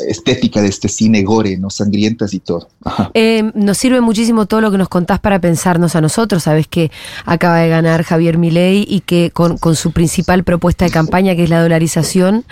estética 0.08 0.62
de 0.62 0.67
este 0.67 0.89
cine 0.89 1.24
gore, 1.24 1.58
¿no? 1.58 1.70
Sangrientas 1.70 2.34
y 2.34 2.39
todo. 2.39 2.67
Eh, 3.13 3.51
nos 3.53 3.77
sirve 3.77 4.01
muchísimo 4.01 4.46
todo 4.46 4.62
lo 4.62 4.72
que 4.72 4.77
nos 4.77 4.89
contás 4.89 5.20
para 5.20 5.39
pensarnos 5.39 5.96
a 5.96 6.01
nosotros. 6.01 6.44
Sabes 6.44 6.67
que 6.67 6.91
acaba 7.25 7.58
de 7.58 7.70
ganar 7.70 8.03
Javier 8.03 8.38
Milei 8.38 8.86
y 8.88 9.01
que 9.01 9.32
con, 9.32 9.58
su 9.75 9.91
principal 9.91 10.44
propuesta 10.44 10.86
de 10.86 10.91
campaña, 10.91 11.36
que 11.36 11.44
es 11.44 11.50
la 11.50 11.62
dolarización 11.62 12.46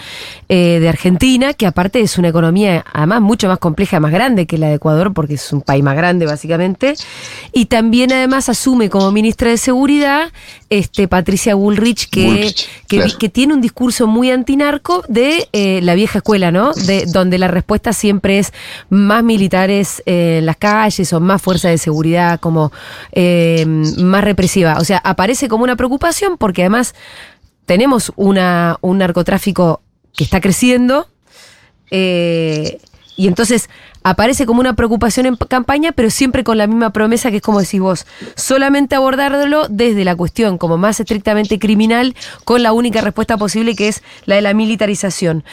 eh, 0.49 0.79
de 0.79 0.89
Argentina, 0.89 1.53
que 1.53 1.67
aparte 1.67 1.99
es 1.99 2.17
una 2.17 2.29
economía 2.29 2.85
además 2.93 3.21
mucho 3.21 3.47
más 3.47 3.59
compleja, 3.59 3.99
más 3.99 4.11
grande 4.11 4.45
que 4.45 4.57
la 4.57 4.67
de 4.67 4.75
Ecuador, 4.75 5.13
porque 5.13 5.35
es 5.35 5.53
un 5.53 5.61
país 5.61 5.83
más 5.83 5.95
grande 5.95 6.25
básicamente, 6.25 6.95
y 7.51 7.65
también 7.65 8.11
además 8.11 8.49
asume 8.49 8.89
como 8.89 9.11
ministra 9.11 9.49
de 9.49 9.57
Seguridad 9.57 10.31
este, 10.69 11.07
Patricia 11.07 11.55
Bullrich, 11.55 12.09
que, 12.09 12.53
que, 12.87 13.29
tiene 13.29 13.53
un 13.53 13.61
discurso 13.61 14.07
muy 14.07 14.31
antinarco 14.31 15.03
de 15.07 15.47
eh, 15.53 15.79
la 15.81 15.95
vieja 15.95 16.19
escuela, 16.19 16.51
¿no? 16.51 16.73
De, 16.73 17.05
donde 17.05 17.24
la 17.37 17.47
respuesta 17.47 17.93
siempre 17.93 18.39
es 18.39 18.53
más 18.89 19.23
militares 19.23 20.01
eh, 20.05 20.37
en 20.39 20.45
las 20.45 20.57
calles 20.57 21.11
o 21.13 21.19
más 21.19 21.41
fuerza 21.41 21.69
de 21.69 21.77
seguridad, 21.77 22.39
como 22.39 22.71
eh, 23.11 23.65
más 23.65 24.23
represiva. 24.23 24.77
O 24.79 24.83
sea, 24.83 24.97
aparece 24.97 25.47
como 25.47 25.63
una 25.63 25.75
preocupación 25.75 26.37
porque 26.37 26.61
además 26.63 26.95
tenemos 27.65 28.11
una, 28.15 28.77
un 28.81 28.97
narcotráfico 28.99 29.81
que 30.13 30.23
está 30.23 30.39
creciendo. 30.41 31.07
y 31.91 33.27
entonces 33.27 33.69
aparece 34.05 34.45
como 34.45 34.59
una 34.59 34.75
preocupación 34.75 35.25
en 35.25 35.35
campaña, 35.35 35.91
pero 35.91 36.11
siempre 36.11 36.43
con 36.43 36.59
la 36.59 36.67
misma 36.67 36.91
promesa 36.91 37.31
que 37.31 37.37
es 37.37 37.41
como 37.41 37.59
decís 37.59 37.79
vos, 37.79 38.05
solamente 38.35 38.93
abordarlo 38.93 39.67
desde 39.67 40.05
la 40.05 40.15
cuestión 40.15 40.59
como 40.59 40.77
más 40.77 40.99
estrictamente 40.99 41.57
criminal, 41.57 42.15
con 42.43 42.61
la 42.61 42.71
única 42.71 43.01
respuesta 43.01 43.35
posible 43.35 43.75
que 43.75 43.87
es 43.87 44.03
la 44.25 44.35
de 44.35 44.43
la 44.43 44.53
militarización. 44.53 45.43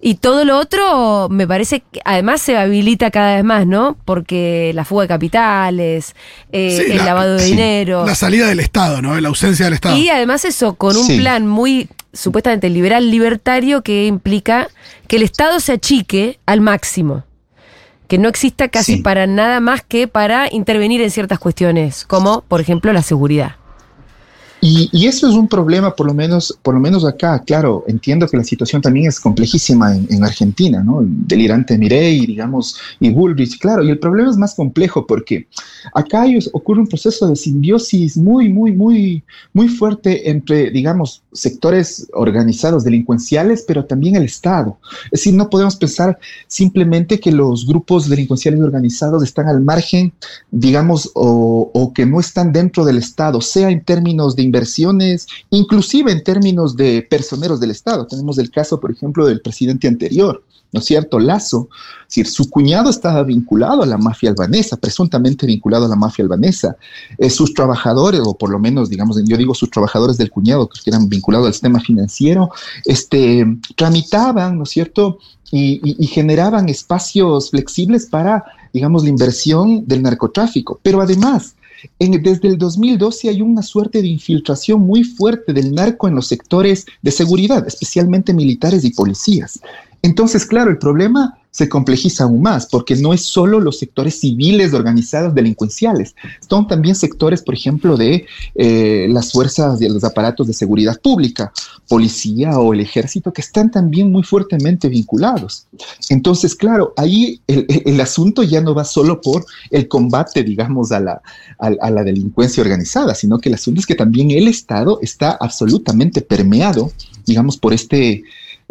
Y 0.00 0.16
todo 0.16 0.44
lo 0.44 0.58
otro 0.58 1.28
me 1.30 1.46
parece 1.46 1.84
que 1.92 2.00
además 2.04 2.42
se 2.42 2.56
habilita 2.56 3.12
cada 3.12 3.36
vez 3.36 3.44
más, 3.44 3.64
¿no? 3.64 3.96
Porque 4.04 4.72
la 4.74 4.84
fuga 4.84 5.02
de 5.02 5.08
capitales, 5.08 6.16
eh, 6.50 6.86
el 6.90 7.04
lavado 7.04 7.36
de 7.36 7.44
dinero. 7.44 8.04
La 8.04 8.16
salida 8.16 8.48
del 8.48 8.58
Estado, 8.58 9.00
¿no? 9.00 9.20
La 9.20 9.28
ausencia 9.28 9.66
del 9.66 9.74
Estado. 9.74 9.96
Y 9.96 10.08
además 10.08 10.44
eso, 10.44 10.74
con 10.74 10.96
un 10.96 11.06
plan 11.06 11.46
muy 11.46 11.88
supuestamente 12.12 12.70
liberal 12.70 13.08
libertario 13.08 13.82
que 13.82 14.06
implica 14.06 14.66
que 15.06 15.14
el 15.14 15.22
Estado 15.22 15.60
se 15.60 15.74
achique 15.74 16.40
al 16.44 16.60
máximo 16.60 17.22
que 18.10 18.18
no 18.18 18.28
exista 18.28 18.66
casi 18.66 18.96
para 18.96 19.28
nada 19.28 19.60
más 19.60 19.82
que 19.82 20.08
para 20.08 20.52
intervenir 20.52 21.00
en 21.00 21.12
ciertas 21.12 21.38
cuestiones, 21.38 22.04
como 22.06 22.40
por 22.40 22.60
ejemplo 22.60 22.92
la 22.92 23.02
seguridad. 23.02 23.59
Y, 24.62 25.06
eso 25.06 25.26
es 25.26 25.34
un 25.34 25.48
problema, 25.48 25.94
por 25.96 26.06
lo 26.06 26.12
menos, 26.12 26.58
por 26.62 26.74
lo 26.74 26.80
menos 26.80 27.06
acá. 27.06 27.42
Claro, 27.42 27.84
entiendo 27.86 28.28
que 28.28 28.36
la 28.36 28.44
situación 28.44 28.82
también 28.82 29.06
es 29.06 29.18
complejísima 29.18 29.96
en, 29.96 30.22
Argentina, 30.22 30.82
¿no? 30.84 31.00
delirante 31.02 31.78
Mirei, 31.78 32.26
digamos, 32.26 32.76
y 33.00 33.10
Bullrich, 33.10 33.58
claro. 33.58 33.82
Y 33.82 33.90
el 33.90 33.98
problema 33.98 34.30
es 34.30 34.36
más 34.36 34.54
complejo 34.54 35.06
porque 35.06 35.46
acá 35.94 36.26
ocurre 36.52 36.80
un 36.80 36.86
proceso 36.86 37.26
de 37.26 37.36
simbiosis 37.36 38.18
muy, 38.18 38.50
muy, 38.50 38.72
muy, 38.72 39.24
muy 39.54 39.68
fuerte 39.68 40.28
entre, 40.28 40.70
digamos, 40.70 41.22
sectores 41.32 42.08
organizados 42.12 42.84
delincuenciales, 42.84 43.64
pero 43.66 43.86
también 43.86 44.16
el 44.16 44.24
Estado. 44.24 44.78
Es 45.06 45.22
decir, 45.22 45.34
no 45.34 45.48
podemos 45.48 45.76
pensar 45.76 46.18
simplemente 46.48 47.18
que 47.18 47.32
los 47.32 47.66
grupos 47.66 48.10
delincuenciales 48.10 48.60
organizados 48.60 49.22
están 49.22 49.48
al 49.48 49.62
margen, 49.62 50.12
digamos, 50.50 51.10
o, 51.14 51.70
o 51.72 51.92
que 51.94 52.04
no 52.04 52.20
están 52.20 52.52
dentro 52.52 52.84
del 52.84 52.98
Estado, 52.98 53.40
sea 53.40 53.70
en 53.70 53.82
términos 53.82 54.36
de 54.36 54.49
inversiones, 54.50 55.26
inclusive 55.50 56.10
en 56.10 56.24
términos 56.24 56.76
de 56.76 57.02
personeros 57.02 57.60
del 57.60 57.70
Estado. 57.70 58.06
Tenemos 58.06 58.38
el 58.38 58.50
caso, 58.50 58.80
por 58.80 58.90
ejemplo, 58.90 59.26
del 59.26 59.40
presidente 59.40 59.86
anterior, 59.86 60.42
¿no 60.72 60.80
es 60.80 60.86
cierto? 60.86 61.18
Lazo. 61.18 61.68
Es 62.02 62.16
decir, 62.16 62.26
su 62.26 62.50
cuñado 62.50 62.90
estaba 62.90 63.22
vinculado 63.22 63.82
a 63.82 63.86
la 63.86 63.96
mafia 63.96 64.30
albanesa, 64.30 64.76
presuntamente 64.76 65.46
vinculado 65.46 65.84
a 65.86 65.88
la 65.88 65.96
mafia 65.96 66.24
albanesa. 66.24 66.76
Eh, 67.18 67.30
sus 67.30 67.54
trabajadores, 67.54 68.20
o 68.24 68.36
por 68.36 68.50
lo 68.50 68.58
menos, 68.58 68.90
digamos, 68.90 69.16
yo 69.24 69.36
digo 69.36 69.54
sus 69.54 69.70
trabajadores 69.70 70.16
del 70.18 70.30
cuñado, 70.30 70.68
que 70.68 70.90
eran 70.90 71.08
vinculados 71.08 71.46
al 71.46 71.52
sistema 71.52 71.80
financiero, 71.80 72.50
este, 72.84 73.46
tramitaban, 73.76 74.58
¿no 74.58 74.64
es 74.64 74.70
cierto? 74.70 75.18
y 75.52 76.06
generaban 76.06 76.68
espacios 76.68 77.50
flexibles 77.50 78.06
para, 78.06 78.44
digamos, 78.72 79.02
la 79.02 79.08
inversión 79.08 79.84
del 79.84 80.00
narcotráfico. 80.00 80.78
Pero 80.80 81.00
además, 81.00 81.56
desde 81.98 82.48
el 82.48 82.58
2012 82.58 83.28
hay 83.28 83.42
una 83.42 83.62
suerte 83.62 84.02
de 84.02 84.08
infiltración 84.08 84.80
muy 84.80 85.04
fuerte 85.04 85.52
del 85.52 85.74
narco 85.74 86.08
en 86.08 86.14
los 86.14 86.26
sectores 86.26 86.86
de 87.02 87.10
seguridad, 87.10 87.66
especialmente 87.66 88.32
militares 88.32 88.84
y 88.84 88.90
policías. 88.90 89.60
Entonces, 90.02 90.46
claro, 90.46 90.70
el 90.70 90.78
problema 90.78 91.36
se 91.50 91.68
complejiza 91.68 92.24
aún 92.24 92.42
más, 92.42 92.66
porque 92.66 92.94
no 92.96 93.12
es 93.12 93.22
solo 93.22 93.58
los 93.60 93.78
sectores 93.78 94.20
civiles 94.20 94.72
organizados 94.72 95.34
delincuenciales, 95.34 96.14
son 96.48 96.66
también 96.68 96.94
sectores, 96.94 97.42
por 97.42 97.54
ejemplo, 97.54 97.96
de 97.96 98.26
eh, 98.54 99.08
las 99.10 99.32
fuerzas 99.32 99.80
de 99.80 99.88
los 99.88 100.04
aparatos 100.04 100.46
de 100.46 100.52
seguridad 100.52 101.00
pública, 101.00 101.52
policía 101.88 102.58
o 102.58 102.72
el 102.72 102.80
ejército, 102.80 103.32
que 103.32 103.40
están 103.40 103.70
también 103.70 104.12
muy 104.12 104.22
fuertemente 104.22 104.88
vinculados. 104.88 105.66
Entonces, 106.08 106.54
claro, 106.54 106.94
ahí 106.96 107.40
el, 107.48 108.00
asunto 108.00 108.42
ya 108.42 108.60
no 108.60 108.74
va 108.74 108.84
solo 108.84 109.20
por 109.20 109.44
el 109.70 109.88
combate, 109.88 110.44
digamos, 110.44 110.92
a 110.92 111.00
la, 111.00 111.20
a 111.58 111.90
la 111.90 112.04
delincuencia 112.04 112.62
organizada, 112.62 113.14
sino 113.14 113.38
que 113.38 113.48
el 113.48 113.56
asunto 113.56 113.80
es 113.80 113.86
que 113.86 113.94
también 113.94 114.30
el 114.30 114.46
Estado 114.48 115.00
está 115.02 115.32
absolutamente 115.32 116.22
permeado, 116.22 116.92
digamos, 117.26 117.56
por 117.56 117.74
este 117.74 118.22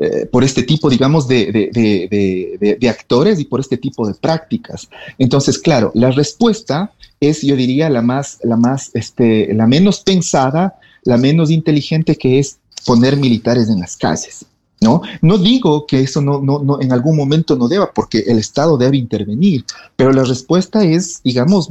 eh, 0.02 0.26
por 0.32 0.46
este 0.46 0.64
tipo, 0.64 0.90
digamos, 0.90 1.28
de, 1.28 2.80
actores 2.90 3.40
y 3.40 3.46
por 3.46 3.60
este 3.60 3.78
tipo 3.78 4.08
de 4.08 4.14
prácticas. 4.14 4.88
Entonces, 5.18 5.60
claro, 5.60 5.92
la 5.94 6.12
respuesta 6.12 6.94
es, 7.20 7.42
yo 7.42 7.56
diría, 7.56 7.90
la 7.90 8.02
más, 8.02 8.40
la 8.44 8.56
más, 8.56 8.92
este, 8.94 9.54
la 9.54 9.68
menos 9.68 10.00
pensada, 10.00 10.80
la 11.04 11.18
menos 11.18 11.52
inteligente, 11.52 12.16
que 12.16 12.40
es 12.40 12.60
poner 12.86 13.18
militares 13.18 13.68
en 13.68 13.82
las 13.82 13.98
calles. 13.98 14.46
¿no? 14.82 15.02
No 15.22 15.38
digo 15.38 15.86
que 15.86 16.00
eso 16.02 16.22
no, 16.22 16.40
no, 16.42 16.60
no, 16.60 16.82
en 16.82 16.92
algún 16.94 17.18
momento 17.18 17.56
no 17.56 17.68
deba, 17.68 17.92
porque 17.94 18.20
el 18.20 18.40
Estado 18.40 18.78
debe 18.78 18.98
intervenir, 18.98 19.66
pero 19.96 20.14
la 20.14 20.24
respuesta 20.24 20.84
es, 20.84 21.22
digamos, 21.24 21.70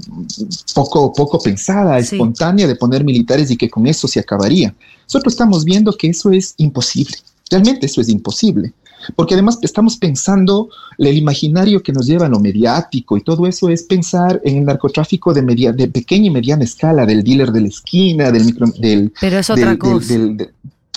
poco, 0.74 1.12
poco 1.12 1.38
pensada, 1.38 2.02
Sí. 2.02 2.16
espontánea 2.16 2.66
de 2.66 2.76
poner 2.76 3.04
militares 3.04 3.50
y 3.50 3.56
que 3.56 3.70
con 3.70 3.86
eso 3.86 4.06
se 4.06 4.20
acabaría. 4.20 4.74
Nosotros 5.04 5.32
estamos 5.32 5.64
viendo 5.64 5.92
que 5.96 6.08
eso 6.08 6.30
es 6.30 6.54
imposible, 6.58 7.16
realmente 7.50 7.86
eso 7.86 8.00
es 8.00 8.08
imposible. 8.08 8.72
Porque 9.14 9.34
además 9.34 9.58
estamos 9.62 9.96
pensando, 9.96 10.68
el 10.98 11.16
imaginario 11.16 11.82
que 11.82 11.92
nos 11.92 12.06
lleva 12.06 12.26
a 12.26 12.28
lo 12.28 12.40
mediático 12.40 13.16
y 13.16 13.22
todo 13.22 13.46
eso 13.46 13.68
es 13.68 13.84
pensar 13.84 14.40
en 14.44 14.56
el 14.56 14.64
narcotráfico 14.64 15.32
de, 15.32 15.40
media, 15.42 15.72
de 15.72 15.86
pequeña 15.88 16.26
y 16.26 16.30
mediana 16.30 16.64
escala, 16.64 17.06
del 17.06 17.22
dealer 17.22 17.52
de 17.52 17.60
la 17.60 17.68
esquina, 17.68 18.32
del 18.32 18.44
micro, 18.44 18.66
del, 18.78 19.12
Pero 19.20 19.38
es 19.38 19.48
otra 19.50 19.66
del- 19.70 19.78
cosa. 19.78 20.12
del- 20.14 20.50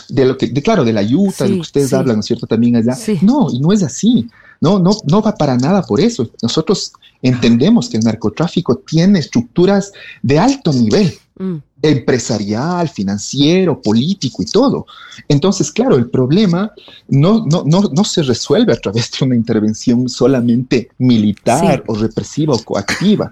de, 0.10 0.26
lo 0.26 0.38
que, 0.38 0.48
de, 0.48 0.62
claro, 0.62 0.84
de 0.84 0.92
la 0.92 1.00
ayuda, 1.02 1.34
de 1.40 1.50
lo 1.50 1.56
que 1.56 1.62
ustedes 1.62 1.90
sí. 1.90 1.96
hablan, 1.96 2.18
¿no 2.18 2.20
es 2.22 2.26
cierto? 2.26 2.46
También 2.48 2.76
allá. 2.76 2.96
Sí. 2.96 3.20
No, 3.22 3.48
y 3.50 3.60
no 3.60 3.72
es 3.72 3.82
así. 3.84 4.28
No, 4.60 4.78
no, 4.78 4.92
no 5.08 5.22
va 5.22 5.36
para 5.36 5.56
nada 5.56 5.84
por 5.84 6.02
eso. 6.02 6.30
Nosotros 6.42 6.92
entendemos 7.22 7.88
que 7.88 7.98
el 7.98 8.04
narcotráfico 8.04 8.76
tiene 8.78 9.20
estructuras 9.20 9.92
de 10.22 10.38
alto 10.40 10.74
nivel 10.74 11.14
Mm. 11.42 11.58
empresarial, 11.84 12.88
financiero, 12.90 13.82
político 13.82 14.44
y 14.44 14.46
todo. 14.46 14.86
Entonces, 15.28 15.72
claro, 15.72 15.96
el 15.96 16.10
problema 16.12 16.72
no, 17.08 17.44
no, 17.48 17.64
no, 17.66 17.82
no 17.92 18.04
se 18.04 18.22
resuelve 18.22 18.74
a 18.74 18.76
través 18.78 19.10
de 19.12 19.26
una 19.26 19.36
intervención 19.36 20.08
solamente 20.08 20.90
militar 21.00 21.78
Sí. 21.78 21.84
o 21.88 21.96
represiva 21.96 22.54
o 22.54 22.60
coactiva. 22.64 23.32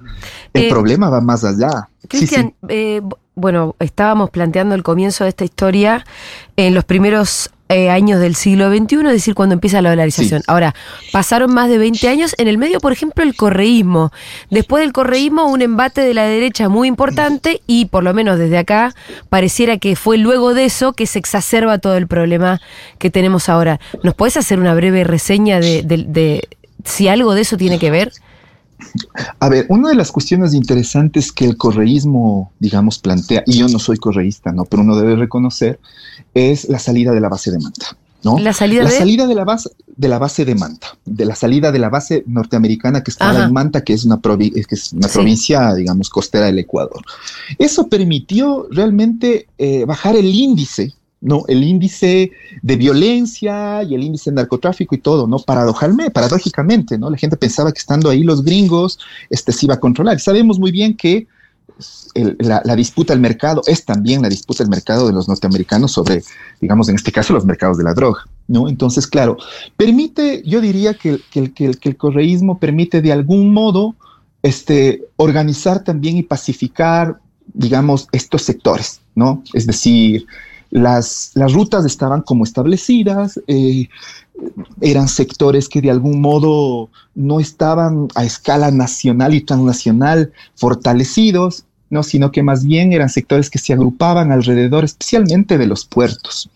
El 0.53 0.63
Eh, 0.63 0.69
problema 0.69 1.09
va 1.09 1.21
más 1.21 1.43
allá. 1.43 1.89
Cristian, 2.07 2.47
sí. 2.61 2.67
eh, 2.69 3.01
bueno, 3.39 3.75
estábamos 3.79 4.29
planteando 4.29 4.75
el 4.75 4.83
comienzo 4.83 5.23
de 5.23 5.29
esta 5.29 5.43
historia 5.45 6.05
en 6.57 6.73
los 6.73 6.83
primeros 6.85 7.49
eh, 7.71 7.89
años 7.91 8.19
del 8.19 8.35
siglo 8.35 8.69
XXI, 8.75 8.95
es 8.97 9.03
decir, 9.13 9.35
cuando 9.35 9.53
empieza 9.53 9.81
la 9.83 9.91
dolarización. 9.91 10.39
Sí. 10.41 10.45
Ahora, 10.47 10.73
pasaron 11.11 11.53
más 11.53 11.69
de 11.69 11.77
20 11.77 12.07
años, 12.09 12.33
en 12.39 12.47
el 12.47 12.57
medio, 12.57 12.79
por 12.79 12.91
ejemplo, 12.91 13.23
el 13.23 13.35
correísmo. 13.35 14.11
Después 14.49 14.81
del 14.81 14.91
correísmo, 14.91 15.45
un 15.45 15.61
embate 15.61 16.01
de 16.01 16.15
la 16.15 16.23
derecha 16.25 16.67
muy 16.67 16.87
importante 16.87 17.61
y, 17.67 17.85
por 17.85 18.03
lo 18.03 18.13
menos 18.13 18.39
desde 18.39 18.57
acá, 18.57 18.95
pareciera 19.29 19.77
que 19.77 19.95
fue 19.95 20.17
luego 20.17 20.55
de 20.55 20.65
eso 20.65 20.93
que 20.93 21.05
se 21.05 21.19
exacerba 21.19 21.77
todo 21.77 21.95
el 21.95 22.07
problema 22.07 22.59
que 22.97 23.11
tenemos 23.11 23.49
ahora. 23.49 23.79
¿Nos 24.01 24.15
puedes 24.15 24.35
hacer 24.37 24.59
una 24.59 24.73
breve 24.73 25.03
reseña 25.03 25.59
de, 25.59 25.83
de- 25.83 26.05
de 26.07 26.47
si 26.85 27.07
algo 27.07 27.35
de 27.35 27.41
eso 27.41 27.55
tiene 27.55 27.77
que 27.77 27.91
ver? 27.91 28.11
A 29.39 29.49
ver, 29.49 29.65
una 29.69 29.89
de 29.89 29.95
las 29.95 30.11
cuestiones 30.11 30.53
interesantes 30.53 31.31
que 31.31 31.45
el 31.45 31.57
correísmo, 31.57 32.51
digamos, 32.59 32.99
plantea, 32.99 33.43
y 33.45 33.57
yo 33.57 33.67
no 33.67 33.79
soy 33.79 33.97
correísta, 33.97 34.51
¿no? 34.51 34.65
Pero 34.65 34.83
uno 34.83 34.95
debe 34.95 35.15
reconocer, 35.15 35.79
es 36.33 36.67
la 36.69 36.79
salida 36.79 37.11
de 37.11 37.19
la 37.19 37.29
base 37.29 37.51
de 37.51 37.59
Manta, 37.59 37.97
¿no? 38.23 38.39
La 38.39 38.53
salida 38.53 38.83
la 38.83 38.89
de... 38.89 38.97
salida 38.97 39.27
de 39.27 39.35
la 39.35 39.43
base 39.45 39.69
de 39.97 40.07
la 40.07 40.17
base 40.17 40.45
de 40.45 40.55
Manta, 40.55 40.87
de 41.05 41.25
la 41.25 41.35
salida 41.35 41.71
de 41.73 41.79
la 41.79 41.89
base 41.89 42.23
norteamericana 42.25 43.03
que 43.03 43.11
estaba 43.11 43.31
Ajá. 43.31 43.45
en 43.45 43.53
Manta, 43.53 43.83
que 43.83 43.91
es 43.93 44.05
una, 44.05 44.17
provi- 44.21 44.53
que 44.65 44.75
es 44.75 44.93
una 44.93 45.09
Sí. 45.09 45.13
provincia, 45.15 45.73
digamos, 45.75 46.09
costera 46.09 46.45
del 46.45 46.59
Ecuador. 46.59 47.01
Eso 47.57 47.89
permitió 47.89 48.67
realmente 48.71 49.47
eh, 49.57 49.83
bajar 49.85 50.15
el 50.15 50.27
índice, 50.33 50.93
¿no? 51.21 51.43
El 51.47 51.63
índice 51.63 52.31
de 52.61 52.75
violencia 52.75 53.83
y 53.83 53.95
el 53.95 54.03
índice 54.03 54.29
de 54.29 54.35
narcotráfico 54.35 54.95
y 54.95 54.99
todo, 54.99 55.27
¿no? 55.27 55.39
Paradojalmente, 55.39 56.11
paradójicamente, 56.11 56.97
¿no? 56.97 57.09
La 57.09 57.17
gente 57.17 57.37
pensaba 57.37 57.71
que 57.71 57.79
estando 57.79 58.09
ahí 58.09 58.23
los 58.23 58.43
gringos, 58.43 58.99
este 59.29 59.51
se 59.51 59.65
iba 59.65 59.75
a 59.75 59.79
controlar. 59.79 60.15
Y 60.15 60.19
sabemos 60.19 60.59
muy 60.59 60.71
bien 60.71 60.95
que 60.95 61.27
la, 62.13 62.75
disputa 62.75 63.13
del 63.13 63.21
mercado 63.21 63.61
es 63.67 63.85
también 63.85 64.21
la 64.21 64.29
disputa 64.29 64.63
del 64.63 64.69
mercado 64.71 65.07
de 65.07 65.13
los 65.13 65.27
norteamericanos 65.27 65.91
sobre, 65.91 66.23
digamos, 66.59 66.89
en 66.89 66.95
este 66.95 67.11
caso, 67.11 67.33
los 67.33 67.45
mercados 67.45 67.77
de 67.77 67.83
la 67.83 67.93
droga, 67.93 68.25
¿no? 68.47 68.67
Entonces, 68.67 69.07
claro, 69.07 69.37
permite, 69.77 70.43
yo 70.45 70.61
diría 70.61 70.93
que, 70.93 71.19
que, 71.31 71.53
que, 71.53 71.71
que 71.71 71.89
el 71.89 71.97
correísmo 71.97 72.59
permite 72.59 73.01
de 73.01 73.11
algún 73.11 73.53
modo 73.53 73.95
este, 74.41 75.03
organizar 75.17 75.83
también 75.83 76.17
y 76.17 76.23
pacificar, 76.23 77.19
digamos, 77.53 78.07
estos 78.11 78.41
sectores, 78.41 79.01
¿no? 79.15 79.43
Es 79.53 79.67
decir, 79.67 80.25
las, 80.71 81.31
las 81.33 81.53
rutas 81.53 81.85
estaban 81.85 82.21
como 82.21 82.43
establecidas, 82.43 83.39
eh, 83.47 83.89
eran 84.81 85.07
sectores 85.07 85.67
que 85.67 85.81
de 85.81 85.91
algún 85.91 86.21
modo 86.21 86.89
no 87.15 87.39
estaban 87.39 88.07
a 88.15 88.23
escala 88.23 88.71
nacional 88.71 89.33
y 89.33 89.41
transnacional 89.41 90.31
fortalecidos, 90.55 91.65
¿no? 91.89 92.03
sino 92.03 92.31
que 92.31 92.43
más 92.43 92.63
bien 92.63 92.93
eran 92.93 93.09
sectores 93.09 93.49
que 93.49 93.59
se 93.59 93.73
agrupaban 93.73 94.31
alrededor 94.31 94.85
especialmente 94.85 95.57
de 95.57 95.67
los 95.67 95.85
puertos, 95.85 96.49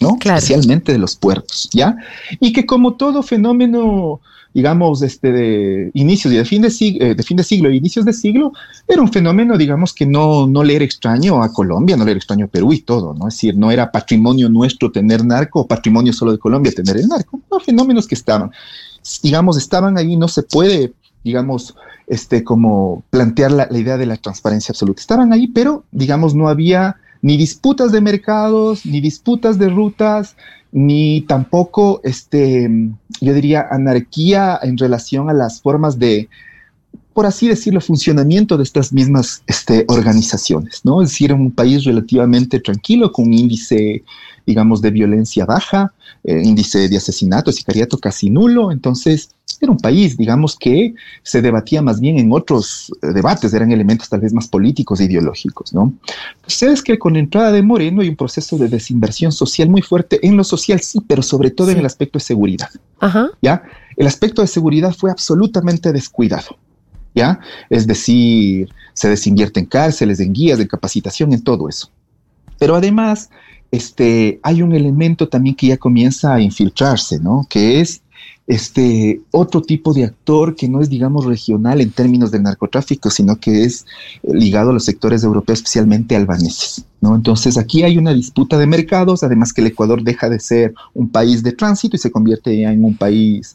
¿no? 0.00 0.16
Claro. 0.18 0.38
Especialmente 0.38 0.92
de 0.92 0.98
los 0.98 1.16
puertos, 1.16 1.68
¿ya? 1.72 1.96
Y 2.38 2.52
que 2.52 2.66
como 2.66 2.94
todo 2.94 3.22
fenómeno, 3.22 4.20
digamos, 4.52 5.02
este 5.02 5.32
de 5.32 5.90
inicios 5.94 6.32
y 6.32 6.36
de 6.36 6.44
fin 6.44 6.62
de, 6.62 6.70
siglo, 6.70 7.14
de 7.14 7.22
fin 7.22 7.36
de 7.36 7.44
siglo 7.44 7.68
e 7.68 7.76
inicios 7.76 8.04
de 8.04 8.12
siglo, 8.12 8.52
era 8.88 9.00
un 9.00 9.12
fenómeno, 9.12 9.56
digamos, 9.56 9.94
que 9.94 10.06
no, 10.06 10.46
no 10.46 10.64
le 10.64 10.76
era 10.76 10.84
extraño 10.84 11.42
a 11.42 11.52
Colombia, 11.52 11.96
no 11.96 12.04
le 12.04 12.12
era 12.12 12.18
extraño 12.18 12.46
a 12.46 12.48
Perú 12.48 12.72
y 12.72 12.80
todo, 12.80 13.14
¿no? 13.14 13.28
Es 13.28 13.34
decir, 13.34 13.56
no 13.56 13.70
era 13.70 13.92
patrimonio 13.92 14.48
nuestro 14.48 14.90
tener 14.90 15.24
narco 15.24 15.66
patrimonio 15.66 16.12
solo 16.12 16.32
de 16.32 16.38
Colombia 16.38 16.72
tener 16.72 16.96
el 16.96 17.08
narco, 17.08 17.40
no, 17.50 17.60
fenómenos 17.60 18.08
que 18.08 18.14
estaban, 18.14 18.50
digamos, 19.22 19.56
estaban 19.56 19.96
ahí, 19.96 20.16
no 20.16 20.28
se 20.28 20.42
puede, 20.42 20.92
digamos, 21.22 21.76
este, 22.06 22.42
como 22.42 23.04
plantear 23.10 23.52
la, 23.52 23.68
la 23.70 23.78
idea 23.78 23.96
de 23.96 24.06
la 24.06 24.16
transparencia 24.16 24.72
absoluta. 24.72 25.00
Estaban 25.00 25.32
ahí, 25.32 25.46
pero, 25.46 25.84
digamos, 25.92 26.34
no 26.34 26.48
había 26.48 26.96
ni 27.22 27.36
disputas 27.36 27.92
de 27.92 28.00
mercados, 28.00 28.86
ni 28.86 29.00
disputas 29.00 29.58
de 29.58 29.68
rutas, 29.68 30.36
ni 30.72 31.22
tampoco, 31.22 32.00
este, 32.04 32.70
yo 33.20 33.34
diría, 33.34 33.66
anarquía 33.70 34.58
en 34.62 34.78
relación 34.78 35.28
a 35.28 35.34
las 35.34 35.60
formas 35.60 35.98
de, 35.98 36.28
por 37.12 37.26
así 37.26 37.48
decirlo, 37.48 37.80
funcionamiento 37.80 38.56
de 38.56 38.62
estas 38.62 38.92
mismas 38.92 39.42
este, 39.46 39.84
organizaciones, 39.88 40.80
¿no? 40.84 41.02
Es 41.02 41.10
decir, 41.10 41.32
un 41.32 41.50
país 41.50 41.84
relativamente 41.84 42.60
tranquilo, 42.60 43.12
con 43.12 43.26
un 43.26 43.34
índice, 43.34 44.04
digamos, 44.50 44.80
de 44.82 44.90
violencia 44.90 45.44
baja, 45.46 45.92
eh, 46.24 46.42
índice 46.44 46.88
de 46.88 46.96
asesinato, 46.96 47.50
sicariato 47.52 47.96
casi 47.98 48.28
nulo, 48.30 48.72
entonces 48.72 49.30
era 49.62 49.72
un 49.72 49.78
país, 49.78 50.16
digamos, 50.16 50.56
que 50.56 50.94
se 51.22 51.42
debatía 51.42 51.82
más 51.82 52.00
bien 52.00 52.18
en 52.18 52.32
otros 52.32 52.90
eh, 53.02 53.12
debates, 53.12 53.52
eran 53.52 53.70
elementos 53.72 54.08
tal 54.08 54.20
vez 54.20 54.32
más 54.32 54.48
políticos 54.48 55.00
e 55.00 55.04
ideológicos, 55.04 55.72
¿no? 55.74 55.92
Ustedes 56.46 56.82
que 56.82 56.98
con 56.98 57.12
la 57.12 57.20
entrada 57.20 57.52
de 57.52 57.62
Moreno 57.62 58.00
hay 58.02 58.08
un 58.08 58.16
proceso 58.16 58.56
de 58.58 58.68
desinversión 58.68 59.32
social 59.32 59.68
muy 59.68 59.82
fuerte, 59.82 60.18
en 60.26 60.36
lo 60.36 60.44
social 60.44 60.80
sí, 60.80 60.98
pero 61.06 61.22
sobre 61.22 61.50
todo 61.50 61.66
Sí. 61.68 61.72
en 61.74 61.78
el 61.80 61.86
aspecto 61.86 62.18
de 62.18 62.24
seguridad. 62.24 62.70
Ajá. 63.00 63.30
¿ya? 63.42 63.62
El 63.96 64.06
aspecto 64.06 64.40
de 64.42 64.48
seguridad 64.48 64.92
fue 65.00 65.10
absolutamente 65.10 65.92
descuidado, 65.92 66.50
¿ya? 67.14 67.38
Es 67.68 67.86
decir, 67.86 68.68
se 68.94 69.08
desinvierte 69.08 69.60
en 69.60 69.66
cárceles, 69.66 70.20
en 70.20 70.32
guías, 70.32 70.58
en 70.60 70.68
capacitación, 70.68 71.32
en 71.32 71.42
todo 71.42 71.68
eso. 71.68 71.86
Pero 72.58 72.76
además, 72.76 73.30
este, 73.70 74.40
hay 74.42 74.62
un 74.62 74.74
elemento 74.74 75.28
también 75.28 75.54
que 75.54 75.68
ya 75.68 75.76
comienza 75.76 76.34
a 76.34 76.40
infiltrarse, 76.40 77.18
¿no? 77.20 77.46
Que 77.48 77.80
es 77.80 78.02
este 78.50 79.20
otro 79.30 79.62
tipo 79.62 79.94
de 79.94 80.04
actor 80.04 80.56
que 80.56 80.68
no 80.68 80.80
es, 80.80 80.90
digamos, 80.90 81.24
regional 81.24 81.80
en 81.80 81.92
términos 81.92 82.32
del 82.32 82.42
narcotráfico, 82.42 83.08
sino 83.08 83.36
que 83.36 83.62
es 83.62 83.86
eh, 84.24 84.34
ligado 84.34 84.70
a 84.70 84.72
los 84.72 84.84
sectores 84.84 85.22
europeos, 85.22 85.60
especialmente 85.60 86.16
albaneses, 86.16 86.84
¿no? 87.00 87.14
Entonces 87.14 87.56
aquí 87.56 87.84
hay 87.84 87.96
una 87.96 88.12
disputa 88.12 88.58
de 88.58 88.66
mercados, 88.66 89.22
además 89.22 89.52
que 89.52 89.60
el 89.60 89.68
Ecuador 89.68 90.02
deja 90.02 90.28
de 90.28 90.40
ser 90.40 90.74
un 90.94 91.08
país 91.08 91.44
de 91.44 91.52
tránsito 91.52 91.94
y 91.94 92.00
se 92.00 92.10
convierte 92.10 92.58
ya 92.58 92.72
en 92.72 92.84
un 92.84 92.96
país, 92.96 93.54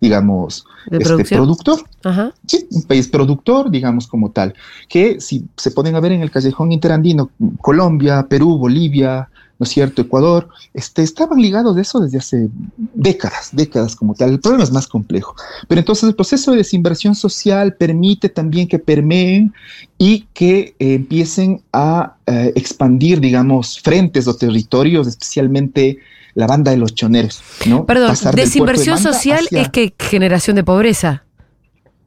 digamos, 0.00 0.64
De 0.88 0.98
este, 0.98 1.24
productor, 1.24 1.80
Ajá. 2.04 2.32
Sí, 2.46 2.68
un 2.70 2.82
país 2.82 3.08
productor, 3.08 3.68
digamos 3.68 4.06
como 4.06 4.30
tal, 4.30 4.54
que 4.88 5.20
si 5.20 5.44
se 5.56 5.72
a 5.76 6.00
ver 6.00 6.12
en 6.12 6.22
el 6.22 6.30
callejón 6.30 6.70
interandino, 6.70 7.30
Colombia, 7.60 8.26
Perú, 8.28 8.58
Bolivia, 8.58 9.28
¿no 9.58 9.64
es 9.64 9.70
cierto?, 9.70 10.02
Ecuador, 10.02 10.48
este, 10.74 11.02
estaban 11.02 11.40
ligados 11.40 11.74
de 11.76 11.82
eso 11.82 12.00
desde 12.00 12.18
hace 12.18 12.48
décadas, 12.94 13.50
décadas 13.52 13.96
como 13.96 14.14
tal. 14.14 14.30
El 14.30 14.40
problema 14.40 14.64
es 14.64 14.70
más 14.70 14.86
complejo. 14.86 15.34
Pero 15.68 15.78
entonces 15.80 16.04
el 16.08 16.14
proceso 16.14 16.50
de 16.50 16.58
desinversión 16.58 17.14
social 17.14 17.74
permite 17.74 18.28
también 18.28 18.68
que 18.68 18.78
permeen 18.78 19.54
y 19.98 20.26
que 20.34 20.74
eh, 20.78 20.94
empiecen 20.94 21.62
a 21.72 22.16
eh, 22.26 22.52
expandir, 22.54 23.20
digamos, 23.20 23.80
frentes 23.80 24.28
o 24.28 24.36
territorios, 24.36 25.06
especialmente 25.06 25.98
la 26.34 26.46
banda 26.46 26.70
de 26.70 26.76
los 26.76 26.94
choneros, 26.94 27.40
¿no? 27.66 27.86
Perdón, 27.86 28.08
Pasar 28.08 28.34
del 28.34 28.44
puerto 28.52 28.72
de 28.72 28.78
desinversión 28.78 28.98
social 29.14 29.44
hacia- 29.46 29.62
es 29.62 29.68
que 29.70 29.94
generación 29.98 30.56
de 30.56 30.64
pobreza. 30.64 31.24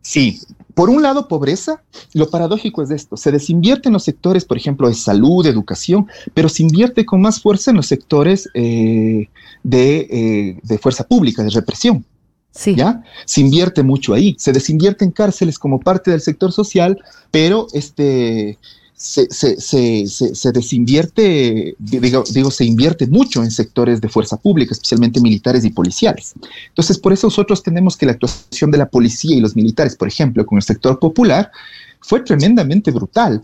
Sí, 0.02 0.40
por 0.80 0.90
un 0.90 1.02
lado 1.02 1.28
pobreza, 1.28 1.84
lo 2.14 2.30
paradójico 2.30 2.82
es 2.82 2.90
esto, 2.90 3.18
se 3.18 3.34
desinvierte 3.34 3.90
en 3.90 3.94
los 3.94 4.06
sectores, 4.06 4.46
por 4.46 4.56
ejemplo, 4.56 4.88
de 4.88 4.94
salud, 4.94 5.44
de 5.44 5.50
educación, 5.50 6.08
pero 6.34 6.48
se 6.48 6.64
invierte 6.64 7.06
con 7.06 7.20
más 7.20 7.42
fuerza 7.42 7.72
en 7.72 7.76
los 7.76 7.88
sectores 7.88 8.48
eh, 8.54 9.28
de, 9.62 10.08
eh, 10.10 10.60
de 10.64 10.78
fuerza 10.78 11.04
pública, 11.04 11.44
de 11.44 11.50
represión. 11.50 12.06
Sí. 12.52 12.76
¿ya? 12.76 13.04
Se 13.26 13.42
invierte 13.42 13.84
mucho 13.84 14.14
ahí, 14.14 14.38
se 14.40 14.54
desinvierte 14.54 15.04
en 15.04 15.12
cárceles 15.12 15.60
como 15.60 15.82
parte 15.82 16.12
del 16.12 16.22
sector 16.22 16.54
social, 16.54 16.98
pero 17.30 17.68
este, 17.74 18.58
se, 19.00 19.28
se, 19.32 19.56
se, 19.62 20.06
se, 20.08 20.52
desinvierte, 20.52 21.74
digo, 21.80 22.26
digo, 22.32 22.52
se 22.52 22.66
invierte 22.66 23.08
mucho 23.08 23.42
en 23.42 23.50
sectores 23.50 24.02
de 24.02 24.10
fuerza 24.10 24.36
pública, 24.36 24.74
especialmente 24.74 25.22
militares 25.22 25.64
y 25.64 25.70
policiales. 25.70 26.34
Entonces, 26.68 26.98
por 26.98 27.14
eso 27.14 27.28
nosotros 27.28 27.64
tenemos 27.64 27.96
que 27.96 28.06
la 28.06 28.12
actuación 28.12 28.72
de 28.72 28.78
la 28.78 28.90
policía 28.90 29.38
y 29.38 29.40
los 29.40 29.56
militares, 29.56 29.96
por 29.96 30.10
ejemplo, 30.10 30.46
con 30.46 30.58
el 30.58 30.64
sector 30.64 31.00
popular, 31.00 31.50
fue 32.02 32.20
tremendamente 32.20 32.92
brutal. 32.92 33.42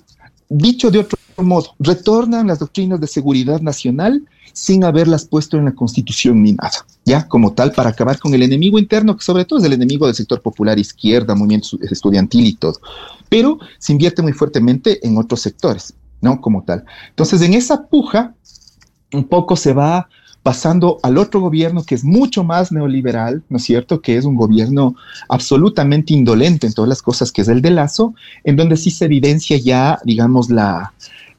Dicho 0.50 0.92
de 0.92 1.00
otro 1.00 1.18
modo, 1.44 1.76
retornan 1.80 2.48
las 2.48 2.60
doctrinas 2.60 3.00
de 3.02 3.08
seguridad 3.08 3.62
nacional 3.62 4.24
sin 4.54 4.86
haberlas 4.86 5.26
puesto 5.26 5.58
en 5.58 5.66
la 5.66 5.74
constitución 5.74 6.42
ni 6.42 6.54
nada, 6.54 6.86
ya 7.04 7.28
como 7.28 7.54
tal, 7.54 7.74
para 7.74 7.90
acabar 7.90 8.18
con 8.20 8.34
el 8.34 8.42
enemigo 8.42 8.80
interno, 8.80 9.18
que 9.18 9.24
sobre 9.24 9.44
todo 9.44 9.60
es 9.60 9.66
el 9.66 9.74
enemigo 9.74 10.06
del 10.06 10.16
sector 10.16 10.42
popular 10.42 10.80
izquierda, 10.80 11.36
movimiento 11.36 11.78
estudiantil 11.82 12.46
y 12.46 12.54
todo, 12.54 12.80
pero 13.28 13.60
se 13.80 13.92
invierte 13.92 14.22
muy 14.22 14.32
fuertemente 14.32 15.06
en 15.06 15.18
otros 15.18 15.42
sectores, 15.42 15.94
¿no? 16.22 16.40
Como 16.40 16.64
tal. 16.64 16.86
Entonces, 17.10 17.42
en 17.42 17.54
esa 17.54 17.86
puja, 17.88 18.34
un 19.12 19.26
poco 19.26 19.58
se 19.58 19.74
va 19.74 20.08
pasando 20.46 21.00
al 21.02 21.18
otro 21.18 21.42
gobierno 21.42 21.84
que 21.84 21.96
es 21.96 22.04
mucho 22.04 22.44
más 22.44 22.72
neoliberal, 22.72 23.44
¿no 23.50 23.58
es 23.58 23.64
cierto? 23.64 24.00
Que 24.00 24.16
es 24.16 24.26
un 24.26 24.36
gobierno 24.36 24.96
absolutamente 25.28 26.14
indolente 26.14 26.68
en 26.68 26.74
todas 26.74 26.88
las 26.88 27.02
cosas, 27.02 27.32
que 27.32 27.42
es 27.42 27.48
el 27.48 27.64
de 27.64 27.72
Lazo, 27.72 28.14
en 28.44 28.56
donde 28.56 28.78
sí 28.78 28.92
se 28.92 29.06
evidencia 29.06 29.58
ya, 29.58 30.00
digamos, 30.06 30.52
la, 30.52 30.94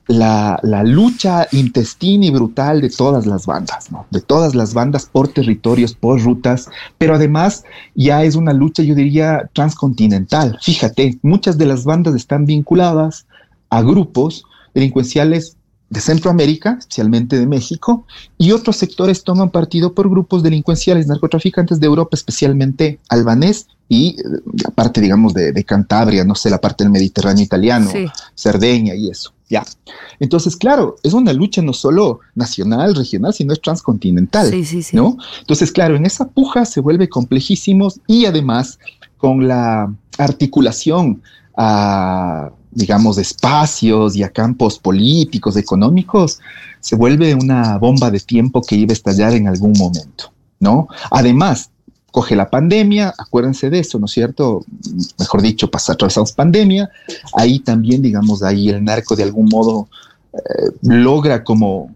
la, 0.09 0.61
lucha 0.85 1.49
intestina 1.53 2.27
y 2.27 2.31
brutal 2.31 2.81
de 2.81 2.91
todas 2.91 3.27
las 3.27 3.47
bandas, 3.47 3.91
¿no? 3.91 4.07
De 4.11 4.21
todas 4.21 4.55
las 4.55 4.75
bandas 4.75 5.07
por 5.07 5.29
territorios, 5.29 5.95
por 5.95 6.21
rutas, 6.23 6.69
pero 6.99 7.15
además 7.15 7.65
ya 7.95 8.23
es 8.23 8.37
una 8.37 8.53
lucha, 8.53 8.83
yo 8.83 8.95
diría, 8.95 9.51
transcontinental. 9.53 10.59
Fíjate, 10.63 11.19
muchas 11.23 11.59
de 11.59 11.67
las 11.67 11.85
bandas 11.85 12.15
están 12.15 12.47
vinculadas 12.47 13.27
a 13.71 13.83
grupos 13.83 14.45
delincuenciales 14.75 15.57
de 15.89 16.01
Centroamérica, 16.01 16.77
especialmente 16.79 17.39
de 17.39 17.47
México, 17.47 18.07
y 18.39 18.53
otros 18.53 18.77
sectores 18.77 19.23
toman 19.23 19.51
partido 19.51 19.95
por 19.95 20.09
grupos 20.09 20.43
delincuenciales 20.43 21.07
narcotraficantes 21.07 21.79
de 21.79 21.87
Europa, 21.87 22.17
especialmente 22.17 22.99
albanés 23.09 23.69
y 23.89 24.17
la 24.17 24.71
eh, 24.71 24.73
parte, 24.75 25.01
digamos, 25.01 25.33
de, 25.33 25.65
Cantabria, 25.65 26.25
no 26.25 26.35
sé, 26.35 26.51
la 26.51 26.61
parte 26.61 26.83
del 26.83 26.93
Mediterráneo 26.93 27.45
italiano, 27.45 27.91
Cerdeña 28.35 28.95
y 28.95 29.11
eso. 29.11 29.36
Ya. 29.49 29.65
Entonces, 30.19 30.57
claro, 30.57 30.97
es 31.05 31.13
una 31.13 31.33
lucha 31.33 31.63
no 31.63 31.73
solo 31.73 32.21
nacional, 32.35 32.95
regional, 32.97 33.33
sino 33.33 33.53
es 33.53 33.61
transcontinental. 33.61 34.51
Sí, 34.51 34.65
sí, 34.65 34.83
sí. 34.83 34.97
¿no? 34.97 35.17
Entonces, 35.41 35.71
claro, 35.71 35.95
en 35.95 36.05
esa 36.05 36.27
puja 36.29 36.65
se 36.65 36.81
vuelve 36.81 37.09
complejísimo 37.09 37.89
y 38.07 38.27
además 38.27 38.79
con 39.19 39.47
la 39.47 39.93
articulación 40.19 41.23
a 41.57 42.51
digamos, 42.77 43.17
espacios 43.17 44.17
y 44.17 44.23
a 44.23 44.29
campos 44.29 44.79
políticos, 44.79 45.57
económicos, 45.57 46.41
se 46.81 46.95
vuelve 46.95 47.35
una 47.35 47.79
bomba 47.79 48.11
de 48.11 48.21
tiempo 48.21 48.61
que 48.61 48.77
iba 48.77 48.91
a 48.91 48.93
estallar 48.93 49.33
en 49.33 49.49
algún 49.49 49.73
momento, 49.79 50.31
¿no? 50.61 50.87
Además, 51.11 51.71
coge 52.17 52.35
la 52.35 52.49
pandemia, 52.49 53.13
acuérdense 53.19 53.69
de 53.69 53.81
eso, 53.81 53.99
¿no 53.99 54.07
es 54.07 54.13
cierto? 54.13 54.65
Mejor 55.19 55.43
dicho, 55.43 55.71
pasa, 55.71 55.93
atravesamos 55.93 56.33
pandemia, 56.33 56.89
ahí 57.35 57.59
también, 57.59 58.01
digamos, 58.01 58.43
ahí 58.43 58.71
el 58.71 58.83
narco 58.83 59.17
de 59.17 59.25
algún 59.25 59.51
modo 59.51 59.87
eh, 60.33 60.39
logra 60.81 61.45
como 61.45 61.95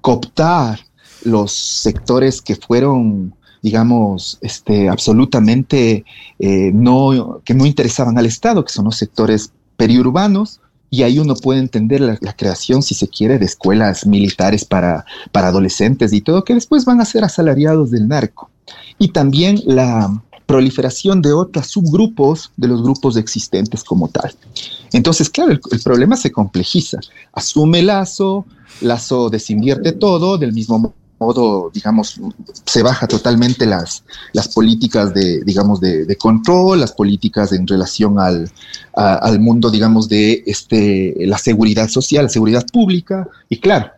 cooptar 0.00 0.78
los 1.24 1.52
sectores 1.52 2.40
que 2.40 2.56
fueron 2.56 3.34
digamos, 3.60 4.38
este, 4.40 4.88
absolutamente 4.88 6.06
eh, 6.38 6.70
no, 6.72 7.42
que 7.44 7.52
no 7.52 7.66
interesaban 7.66 8.16
al 8.16 8.24
Estado, 8.24 8.64
que 8.64 8.72
son 8.72 8.86
los 8.86 8.96
sectores 8.96 9.52
periurbanos, 9.76 10.61
y 10.92 11.04
ahí 11.04 11.18
uno 11.18 11.34
puede 11.34 11.58
entender 11.58 12.02
la, 12.02 12.36
creación, 12.36 12.82
si 12.82 12.94
se 12.94 13.08
quiere, 13.08 13.38
de 13.38 13.46
escuelas 13.46 14.04
militares 14.04 14.66
para, 14.66 15.06
para 15.32 15.48
adolescentes 15.48 16.12
y 16.12 16.20
todo, 16.20 16.44
que 16.44 16.52
después 16.52 16.84
van 16.84 17.00
a 17.00 17.06
ser 17.06 17.24
asalariados 17.24 17.90
del 17.90 18.06
narco. 18.06 18.50
Y 18.98 19.08
también 19.08 19.62
la 19.64 20.22
proliferación 20.44 21.22
de 21.22 21.32
otros 21.32 21.68
subgrupos 21.68 22.52
de 22.58 22.68
los 22.68 22.82
grupos 22.82 23.16
existentes 23.16 23.82
como 23.82 24.08
tal. 24.08 24.34
Entonces, 24.92 25.30
claro, 25.30 25.52
el, 25.52 25.60
el 25.70 25.80
problema 25.80 26.14
se 26.14 26.30
complejiza. 26.30 26.98
Asume 27.32 27.80
Lazo, 27.80 28.44
Lazo 28.82 29.30
desinvierte 29.30 29.92
todo, 29.92 30.36
del 30.36 30.52
mismo 30.52 30.92
modo 31.22 31.70
digamos, 31.72 32.20
se 32.64 32.82
baja 32.82 33.06
totalmente 33.06 33.66
las, 33.66 34.04
las 34.32 34.48
políticas 34.48 35.14
de, 35.14 35.42
digamos, 35.44 35.80
de, 35.80 36.16
control, 36.16 36.80
las 36.80 36.92
políticas 36.92 37.52
en 37.52 37.66
relación 37.66 38.18
al, 38.18 38.50
al 38.94 39.40
mundo, 39.40 39.70
digamos, 39.70 40.08
de 40.08 40.42
este, 40.46 41.14
la 41.20 41.38
seguridad 41.38 41.88
social, 41.88 42.30
seguridad 42.30 42.66
pública, 42.72 43.28
y 43.48 43.58
claro, 43.58 43.90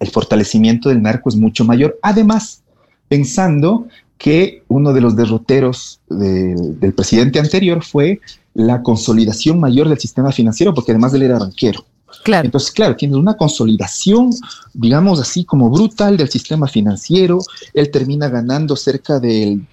el 0.00 0.10
fortalecimiento 0.10 0.88
del 0.88 1.02
narco 1.02 1.28
es 1.28 1.36
mucho 1.36 1.64
mayor. 1.64 1.98
Además, 2.02 2.62
pensando 3.08 3.86
que 4.18 4.62
uno 4.68 4.92
de 4.92 5.00
los 5.00 5.16
derroteros 5.16 6.00
del 6.08 6.94
presidente 6.94 7.38
anterior 7.38 7.84
fue 7.84 8.20
la 8.54 8.82
consolidación 8.82 9.58
mayor 9.60 9.88
del 9.88 9.98
sistema 9.98 10.32
financiero, 10.32 10.72
porque 10.72 10.92
además 10.92 11.12
él 11.14 11.22
era 11.22 11.38
banquero. 11.38 11.84
Entonces, 12.26 12.70
claro, 12.70 12.96
tiene 12.96 13.16
una 13.16 13.36
consolidación, 13.36 14.30
digamos 14.72 15.20
así, 15.20 15.44
como 15.44 15.70
brutal 15.70 16.16
del 16.16 16.28
sistema 16.28 16.66
financiero. 16.66 17.38
Él 17.72 17.90
termina 17.90 18.28
ganando 18.28 18.76
cerca 18.76 19.18
del 19.18 19.66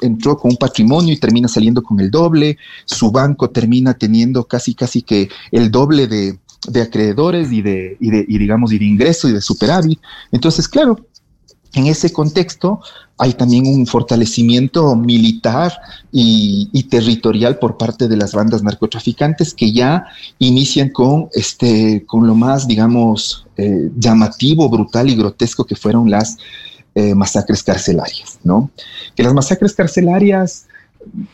entró 0.00 0.36
con 0.36 0.52
un 0.52 0.56
patrimonio 0.56 1.12
y 1.12 1.18
termina 1.18 1.48
saliendo 1.48 1.82
con 1.82 2.00
el 2.00 2.10
doble, 2.10 2.58
su 2.84 3.10
banco 3.10 3.50
termina 3.50 3.94
teniendo 3.94 4.44
casi 4.44 4.74
casi 4.74 5.02
que 5.02 5.28
el 5.52 5.70
doble 5.70 6.06
de, 6.06 6.38
acreedores 6.80 7.52
y 7.52 7.62
de, 7.62 7.96
y 8.00 8.10
de 8.10 8.24
y 8.28 8.38
digamos 8.38 8.72
y 8.72 8.78
de 8.78 8.84
ingreso 8.84 9.28
y 9.28 9.32
de 9.32 9.40
superávit. 9.40 10.00
Entonces, 10.32 10.68
claro, 10.68 11.06
en 11.74 11.86
ese 11.86 12.12
contexto 12.12 12.80
hay 13.18 13.34
también 13.34 13.66
un 13.66 13.86
fortalecimiento 13.86 14.96
militar 14.96 15.72
y, 16.10 16.86
territorial 16.90 17.58
por 17.58 17.76
parte 17.76 18.08
de 18.08 18.16
las 18.16 18.32
bandas 18.32 18.62
narcotraficantes 18.62 19.54
que 19.54 19.72
ya 19.72 20.06
inician 20.38 20.88
con, 20.88 21.28
este, 21.34 22.04
con 22.06 22.26
lo 22.26 22.34
más, 22.34 22.66
digamos, 22.66 23.46
eh, 23.58 23.90
llamativo, 23.96 24.68
brutal 24.68 25.10
y 25.10 25.16
grotesco 25.16 25.64
que 25.64 25.76
fueron 25.76 26.10
las 26.10 26.38
eh, 26.94 27.14
masacres 27.14 27.62
carcelarias, 27.62 28.38
¿no? 28.42 28.70
Que 29.14 29.22
las 29.22 29.34
masacres 29.34 29.74
carcelarias 29.74 30.66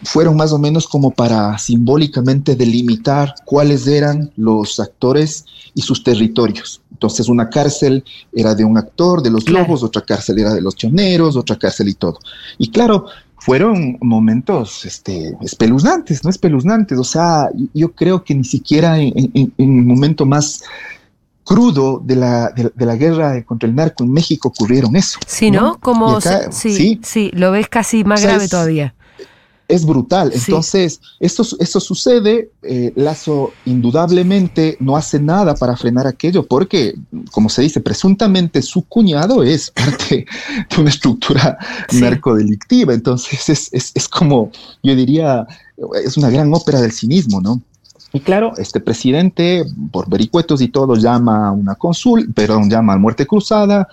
fueron 0.02 0.36
más 0.36 0.52
o 0.52 0.58
menos 0.58 0.86
como 0.86 1.10
para 1.10 1.58
simbólicamente 1.58 2.54
delimitar 2.54 3.34
cuáles 3.44 3.86
eran 3.86 4.30
los 4.36 4.80
actores 4.80 5.44
y 5.74 5.82
sus 5.82 6.02
territorios. 6.02 6.80
Entonces 6.92 7.28
una 7.28 7.50
cárcel 7.50 8.04
era 8.32 8.54
de 8.54 8.64
un 8.64 8.78
actor, 8.78 9.22
de 9.22 9.30
los 9.30 9.48
lobos, 9.48 9.82
otra 9.82 10.02
cárcel 10.02 10.38
era 10.38 10.54
de 10.54 10.62
los 10.62 10.76
choneros, 10.76 11.36
otra 11.36 11.56
cárcel 11.56 11.88
y 11.88 11.94
todo. 11.94 12.18
Y 12.58 12.70
claro, 12.70 13.06
fueron 13.38 13.98
momentos 14.00 14.84
este, 14.84 15.36
espeluznantes, 15.42 16.24
¿no? 16.24 16.30
Espeluznantes. 16.30 16.98
O 16.98 17.04
sea, 17.04 17.50
yo 17.74 17.92
creo 17.92 18.24
que 18.24 18.34
ni 18.34 18.44
siquiera 18.44 18.98
en, 18.98 19.52
el 19.58 19.68
momento 19.68 20.24
más 20.24 20.62
crudo 21.44 22.00
de 22.02 22.16
la, 22.16 22.50
de, 22.50 22.86
la 22.86 22.96
guerra 22.96 23.44
contra 23.44 23.68
el 23.68 23.74
narco 23.74 24.02
en 24.02 24.12
México 24.12 24.48
ocurrieron 24.48 24.96
eso. 24.96 25.18
Sí, 25.26 25.50
¿no? 25.50 25.78
Como 25.78 26.20
sí, 26.50 26.98
sí, 27.02 27.30
lo 27.34 27.52
ves 27.52 27.68
casi 27.68 28.02
más 28.02 28.22
grave 28.22 28.48
todavía 28.48 28.95
es 29.68 29.84
brutal. 29.84 30.30
Entonces, 30.34 31.00
esto, 31.20 31.42
esto 31.58 31.80
sucede, 31.80 32.50
eh, 32.62 32.92
Lazo 32.94 33.52
indudablemente 33.64 34.76
no 34.80 34.96
hace 34.96 35.18
nada 35.18 35.54
para 35.54 35.76
frenar 35.76 36.06
aquello 36.06 36.46
porque, 36.46 36.94
como 37.32 37.48
se 37.48 37.62
dice, 37.62 37.80
presuntamente 37.80 38.62
su 38.62 38.82
cuñado 38.82 39.42
es 39.42 39.70
parte 39.74 40.26
de 40.70 40.80
una 40.80 40.90
estructura 40.90 41.58
narcodelictiva. 41.92 42.94
Entonces, 42.94 43.48
es, 43.48 43.68
es, 43.72 43.92
es 43.94 44.08
como, 44.08 44.50
yo 44.82 44.94
diría, 44.94 45.46
es 46.04 46.16
una 46.16 46.30
gran 46.30 46.52
ópera 46.54 46.80
del 46.80 46.92
cinismo, 46.92 47.40
¿no? 47.40 47.60
Y 48.12 48.20
claro, 48.20 48.52
este 48.56 48.80
presidente, 48.80 49.64
por 49.90 50.08
vericuetos 50.08 50.60
y 50.62 50.68
todo, 50.68 50.94
llama 50.94 51.48
a 51.48 51.52
una 51.52 51.74
consul, 51.74 52.32
perdón, 52.32 52.70
llama 52.70 52.94
a 52.94 52.98
muerte 52.98 53.26
cruzada, 53.26 53.88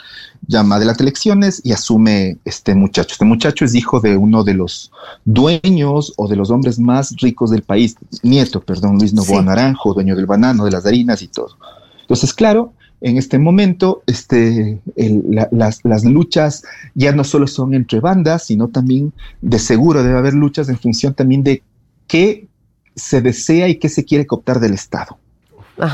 llama 0.47 0.79
de 0.79 0.85
las 0.85 0.99
elecciones 0.99 1.61
y 1.63 1.71
asume 1.71 2.37
este 2.45 2.75
muchacho. 2.75 3.13
Este 3.13 3.25
muchacho 3.25 3.65
es 3.65 3.75
hijo 3.75 3.99
de 3.99 4.15
uno 4.15 4.43
de 4.43 4.53
los 4.53 4.91
dueños 5.25 6.13
o 6.17 6.27
de 6.27 6.35
los 6.35 6.51
hombres 6.51 6.79
más 6.79 7.15
ricos 7.21 7.49
del 7.49 7.63
país, 7.63 7.95
nieto, 8.21 8.61
perdón, 8.61 8.97
Luis 8.99 9.13
Novoa 9.13 9.41
Naranjo, 9.41 9.93
dueño 9.93 10.15
del 10.15 10.27
banano, 10.27 10.65
de 10.65 10.71
las 10.71 10.85
harinas 10.85 11.21
y 11.21 11.27
todo. 11.27 11.57
Entonces, 12.01 12.33
claro, 12.33 12.73
en 13.01 13.17
este 13.17 13.39
momento 13.39 14.03
este, 14.07 14.79
las, 15.51 15.83
las, 15.83 16.05
luchas 16.05 16.63
ya 16.95 17.11
no 17.11 17.23
solo 17.25 17.47
son 17.47 17.73
entre 17.73 17.99
bandas, 17.99 18.45
sino 18.45 18.69
también 18.69 19.11
de 19.41 19.59
seguro 19.59 20.03
debe 20.03 20.17
haber 20.17 20.33
luchas 20.33 20.69
en 20.69 20.77
función 20.77 21.13
también 21.13 21.43
de 21.43 21.63
qué 22.07 22.47
se 22.95 23.21
desea 23.21 23.67
y 23.67 23.75
qué 23.75 23.89
se 23.89 24.05
quiere 24.05 24.25
cooptar 24.25 24.59
del 24.59 24.73
Estado. 24.73 25.17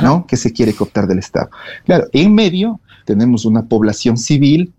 ¿No? 0.04 0.26
¿Qué 0.28 0.36
se 0.36 0.52
quiere 0.52 0.74
cooptar 0.74 1.08
del 1.08 1.20
Estado? 1.20 1.50
Claro, 1.86 2.08
en 2.12 2.34
medio 2.34 2.82
tenemos 3.06 3.46
una 3.46 3.64
población 3.64 4.18
civil 4.18 4.74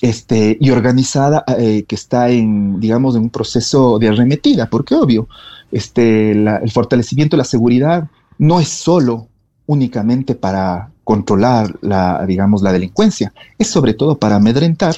este, 0.00 0.56
y 0.58 0.70
organizada 0.70 1.44
eh, 1.58 1.84
que 1.86 1.94
está 1.94 2.30
en, 2.30 2.80
digamos, 2.80 3.16
en 3.16 3.22
un 3.22 3.30
proceso 3.30 3.98
de 3.98 4.08
arremetida, 4.08 4.70
porque 4.70 4.94
obvio, 4.94 5.28
este, 5.70 6.32
el 6.32 6.70
fortalecimiento 6.70 7.36
de 7.36 7.38
la 7.38 7.44
seguridad 7.44 8.08
no 8.38 8.60
es 8.60 8.68
solo 8.68 9.28
únicamente 9.66 10.34
para 10.34 10.90
controlar 11.04 11.76
la, 11.82 12.24
digamos, 12.26 12.62
la 12.62 12.72
delincuencia, 12.72 13.32
es 13.58 13.68
sobre 13.68 13.94
todo 13.94 14.18
para 14.18 14.36
amedrentar 14.36 14.96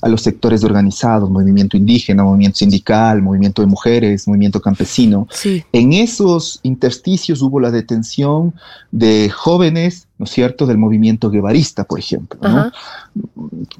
a 0.00 0.08
los 0.08 0.22
sectores 0.22 0.64
organizados, 0.64 1.30
movimiento 1.30 1.76
indígena, 1.76 2.24
movimiento 2.24 2.58
sindical, 2.58 3.22
movimiento 3.22 3.62
de 3.62 3.68
mujeres, 3.68 4.26
movimiento 4.26 4.60
campesino. 4.60 5.28
En 5.72 5.92
esos 5.92 6.60
intersticios 6.62 7.42
hubo 7.42 7.60
la 7.60 7.70
detención 7.70 8.54
de 8.90 9.30
jóvenes, 9.30 10.08
¿no 10.18 10.24
es 10.24 10.30
cierto?, 10.30 10.66
del 10.66 10.78
movimiento 10.78 11.30
guevarista, 11.30 11.84
por 11.84 11.98
ejemplo, 11.98 12.38
¿no? 12.42 12.72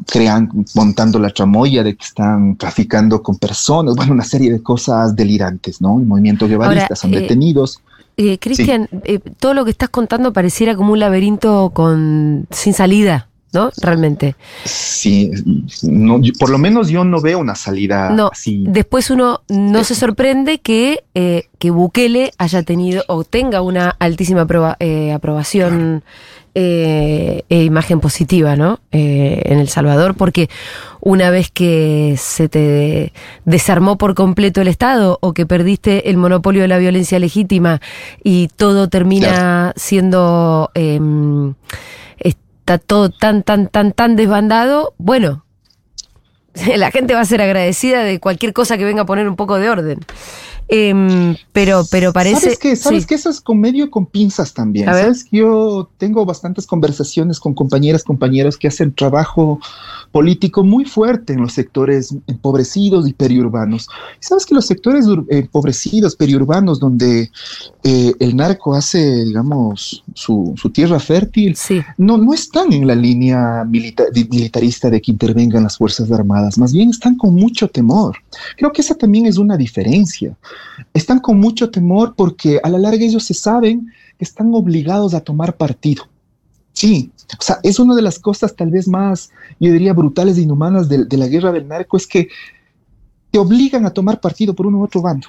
Crean, 0.07 0.49
montando 0.75 1.19
la 1.19 1.31
tramoya 1.31 1.83
de 1.83 1.97
que 1.97 2.05
están 2.05 2.57
traficando 2.57 3.23
con 3.23 3.37
personas, 3.37 3.97
bueno, 3.97 4.13
una 4.13 4.25
serie 4.25 4.53
de 4.53 4.63
cosas 4.63 5.17
delirantes, 5.17 5.81
¿no? 5.81 5.99
El 5.99 6.07
movimiento 6.07 6.47
guevarista 6.47 6.95
son 6.95 7.15
eh, 7.15 7.21
detenidos. 7.21 7.81
Eh, 8.17 8.39
Cristian, 8.39 8.89
eh, 9.05 9.21
todo 9.39 9.55
lo 9.55 9.65
que 9.65 9.71
estás 9.71 9.89
contando 9.89 10.33
pareciera 10.33 10.77
como 10.77 10.93
un 10.93 10.99
laberinto 10.99 11.71
con 11.75 12.47
sin 12.51 12.75
salida. 12.75 13.29
¿No? 13.53 13.71
Realmente. 13.81 14.35
Sí, 14.65 15.31
por 16.39 16.51
lo 16.51 16.59
menos 16.59 16.89
yo 16.89 17.05
no 17.05 17.21
veo 17.21 17.39
una 17.39 17.55
salida 17.55 18.11
no, 18.11 18.31
así. 18.33 18.65
Después 18.67 19.11
uno 19.11 19.43
no 19.49 19.85
se 19.85 19.95
sorprende 19.95 20.59
que, 20.59 21.05
eh, 21.15 21.49
que 21.59 21.71
Bukele 21.71 22.33
haya 22.39 22.63
tenido 22.63 23.05
o 23.09 23.25
tenga 23.25 23.61
una 23.63 23.91
altísima 23.99 24.47
eh, 24.79 25.13
aprobación 25.13 26.03
eh, 26.55 27.45
e 27.49 27.63
imagen 27.65 28.01
positiva, 28.01 28.57
¿no? 28.57 28.81
en 28.91 29.59
El 29.59 29.69
Salvador, 29.69 30.15
porque 30.15 30.51
una 31.01 31.31
vez 31.31 31.51
que 31.51 32.15
se 32.19 32.49
te 32.49 33.13
desarmó 33.45 33.97
por 33.99 34.15
completo 34.15 34.61
el 34.61 34.69
Estado 34.69 35.19
o 35.21 35.33
que 35.33 35.47
perdiste 35.47 36.11
el 36.11 36.17
monopolio 36.17 36.63
de 36.63 36.69
la 36.69 36.79
violencia 36.79 37.19
legítima 37.19 37.81
y 38.23 38.49
todo 38.57 38.89
termina 38.89 39.73
siendo 39.77 40.71
em, 40.75 41.55
está 42.63 42.79
todo 42.79 43.11
tan, 43.11 43.43
tan, 43.43 43.67
tan, 43.67 43.93
tan 43.93 44.15
desbandado, 44.15 44.95
bueno, 44.97 45.45
la 46.77 46.91
gente 46.93 47.15
va 47.15 47.21
a 47.21 47.25
ser 47.25 47.43
agradecida 47.43 48.05
de 48.05 48.21
cualquier 48.21 48.53
cosa 48.53 48.79
que 48.79 48.85
venga 48.85 49.03
a 49.03 49.07
poner 49.07 49.29
un 49.29 49.35
poco 49.35 49.59
de 49.59 49.69
orden. 49.69 49.99
Em, 50.69 51.37
pero, 51.53 51.85
pero 51.91 52.13
parece. 52.13 52.41
¿Sabes 52.41 52.59
que 52.59 52.77
¿Sabes 52.77 53.07
que 53.07 53.15
Eso 53.15 53.31
es 53.31 53.41
con 53.41 53.61
medio 53.61 53.91
con 53.91 54.07
pinzas 54.07 54.55
también. 54.55 54.87
Sabes 54.87 55.25
que 55.25 55.39
yo 55.39 55.91
tengo 55.99 56.25
bastantes 56.25 56.67
conversaciones 56.67 57.39
con 57.39 57.55
compañeras, 57.55 58.05
compañeros 58.05 58.57
que 58.57 58.69
hacen 58.69 58.95
trabajo 58.95 59.61
político 60.13 60.63
muy 60.63 60.85
fuerte 60.85 61.33
en 61.33 61.41
los 61.41 61.55
sectores 61.55 62.15
empobrecidos 62.27 63.09
y 63.09 63.15
periurbanos. 63.15 63.89
sabes 64.21 64.47
que 64.47 64.55
los 64.55 64.67
sectores 64.67 65.07
empobrecidos, 65.29 66.15
periurbanos, 66.15 66.79
donde 66.79 67.31
eh, 67.83 68.13
el 68.21 68.37
narco 68.37 68.75
hace, 68.75 69.25
digamos, 69.25 70.05
su, 70.15 70.55
tierra 70.73 71.01
fértil, 71.01 71.57
no, 71.97 72.19
no 72.19 72.35
están 72.35 72.73
en 72.73 72.87
la 72.87 72.95
línea 72.95 73.65
militarista 73.65 74.91
de 74.91 75.01
que 75.01 75.11
intervengan 75.11 75.65
las 75.65 75.79
Fuerzas 75.79 76.13
Armadas, 76.13 76.59
más 76.59 76.73
bien 76.73 76.91
están 76.91 77.17
con 77.17 77.35
mucho 77.35 77.69
temor. 77.69 78.17
Creo 78.57 78.71
que 78.71 78.83
esa 78.83 78.95
también 78.95 79.27
es 79.27 79.39
una 79.39 79.57
diferencia. 79.57 80.37
Están 80.95 81.21
con 81.21 81.39
mucho 81.39 81.71
temor 81.71 82.15
porque 82.17 82.61
a 82.63 82.69
la 82.69 82.79
larga 82.79 83.05
ellos 83.05 83.25
se 83.25 83.35
saben 83.35 83.93
que 84.19 84.25
están 84.25 84.53
obligados 84.55 85.15
a 85.15 85.21
tomar 85.21 85.57
partido. 85.57 86.05
Sí, 86.73 87.13
o 87.39 87.43
sea, 87.43 87.61
es 87.63 87.79
una 87.79 87.95
de 87.95 88.03
las 88.03 88.19
cosas 88.19 88.57
tal 88.57 88.71
vez 88.71 88.89
más, 88.89 89.31
yo 89.61 89.73
diría, 89.73 89.93
brutales 89.93 90.39
e 90.39 90.43
inhumanas 90.43 90.89
de, 90.89 91.07
la 91.17 91.29
guerra 91.29 91.53
del 91.53 91.69
narco, 91.69 91.97
es 91.97 92.07
que 92.07 92.29
te 93.31 93.39
obligan 93.39 93.85
a 93.87 93.91
tomar 93.91 94.21
partido 94.21 94.55
por 94.55 94.67
uno 94.67 94.79
u 94.79 94.85
otro 94.85 95.03
bando, 95.03 95.29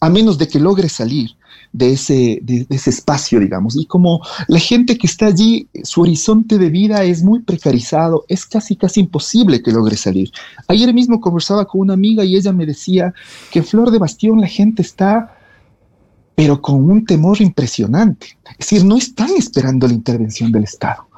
a 0.00 0.08
menos 0.08 0.38
de 0.38 0.48
que 0.48 0.58
logres 0.58 0.92
salir 0.92 1.30
de 1.72 1.92
ese, 1.92 2.38
de, 2.42 2.66
ese 2.70 2.90
espacio, 2.90 3.40
digamos. 3.40 3.76
Y 3.76 3.86
como 3.86 4.20
la 4.48 4.58
gente 4.58 4.96
que 4.96 5.06
está 5.06 5.26
allí, 5.26 5.68
su 5.84 6.02
horizonte 6.02 6.58
de 6.58 6.70
vida 6.70 7.04
es 7.04 7.22
muy 7.22 7.40
precarizado, 7.40 8.24
es 8.28 8.46
casi, 8.46 8.76
casi 8.76 9.00
imposible 9.00 9.62
que 9.62 9.72
logre 9.72 9.96
salir. 9.96 10.30
Ayer 10.68 10.92
mismo 10.94 11.20
conversaba 11.20 11.66
con 11.66 11.82
una 11.82 11.94
amiga 11.94 12.24
y 12.24 12.36
ella 12.36 12.52
me 12.52 12.66
decía 12.66 13.12
que 13.50 13.60
en 13.60 13.64
Flor 13.64 13.90
de 13.90 13.98
Bastión 13.98 14.40
la 14.40 14.48
gente 14.48 14.82
está 14.82 15.34
pero 16.38 16.62
con 16.62 16.88
un 16.88 17.04
temor 17.04 17.42
impresionante. 17.42 18.38
Es 18.52 18.70
decir, 18.70 18.84
no 18.84 18.96
están 18.96 19.30
esperando 19.36 19.88
la 19.88 19.92
intervención 19.92 20.52
del 20.52 20.62
Estado, 20.62 21.08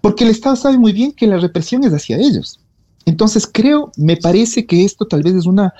porque 0.00 0.24
el 0.24 0.30
Estado 0.30 0.56
sabe 0.56 0.78
muy 0.78 0.94
bien 0.94 1.12
que 1.12 1.26
la 1.26 1.36
represión 1.36 1.84
es 1.84 1.92
hacia 1.92 2.16
ellos. 2.16 2.58
Entonces 3.04 3.46
creo, 3.46 3.92
me 3.98 4.16
parece 4.16 4.64
que 4.64 4.86
esto 4.86 5.06
tal 5.06 5.22
vez 5.22 5.34
es 5.34 5.44
una, 5.44 5.74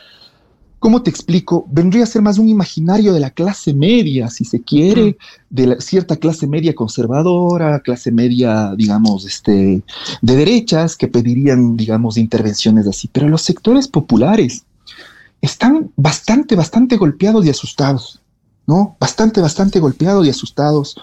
¿cómo 0.83 1.01
te 1.05 1.11
explico? 1.11 1.64
Vendría 1.71 2.03
a 2.03 2.07
ser 2.07 2.23
más 2.23 2.38
un 2.38 2.49
imaginario 2.49 3.12
de 3.12 3.21
la 3.21 3.31
clase 3.31 3.73
media, 3.73 4.29
si 4.29 4.45
se 4.45 4.62
quiere, 4.62 5.16
de 5.49 5.68
la, 5.68 5.81
cierta 5.81 6.16
clase 6.16 6.49
media 6.49 6.75
conservadora, 6.75 7.79
clase 7.81 8.11
media, 8.11 8.75
digamos, 8.77 9.25
este, 9.25 9.81
de 10.21 10.37
derechas, 10.37 10.97
que 10.97 11.07
pedirían, 11.07 11.77
digamos, 11.77 12.18
intervenciones 12.18 12.88
así. 12.88 13.09
Pero 13.12 13.29
los 13.29 13.42
sectores 13.42 13.87
populares 13.87 14.64
están 15.40 15.92
bastante, 15.97 16.57
bastante 16.57 16.97
golpeados 16.97 17.47
y 17.47 17.51
asustados. 17.51 18.21
¿no? 18.66 18.97
Bastante, 18.99 19.40
bastante 19.40 19.79
golpeados 19.79 20.27
y 20.27 20.31
asustados 20.31 20.97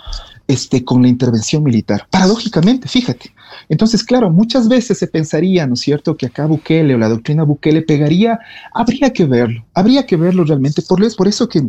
este, 0.49 0.83
con 0.83 1.03
la 1.03 1.07
intervención 1.07 1.63
militar. 1.63 2.07
Paradójicamente, 2.09 2.87
fíjate. 2.87 3.31
Entonces, 3.69 4.03
claro, 4.03 4.31
muchas 4.31 4.67
veces 4.67 4.97
se 4.97 5.05
pensaría, 5.05 5.67
¿no 5.67 5.75
es 5.75 5.81
cierto?, 5.81 6.17
que 6.17 6.25
acá 6.25 6.47
Bukele 6.47 6.95
o 6.95 6.97
la 6.97 7.07
doctrina 7.07 7.43
Bukele 7.43 7.83
pegaría. 7.83 8.39
Habría 8.73 9.13
que 9.13 9.25
verlo, 9.25 9.63
habría 9.75 10.07
que 10.07 10.17
verlo 10.17 10.43
realmente. 10.43 10.81
Por, 10.81 10.99
por 11.15 11.27
eso 11.27 11.47
que 11.47 11.67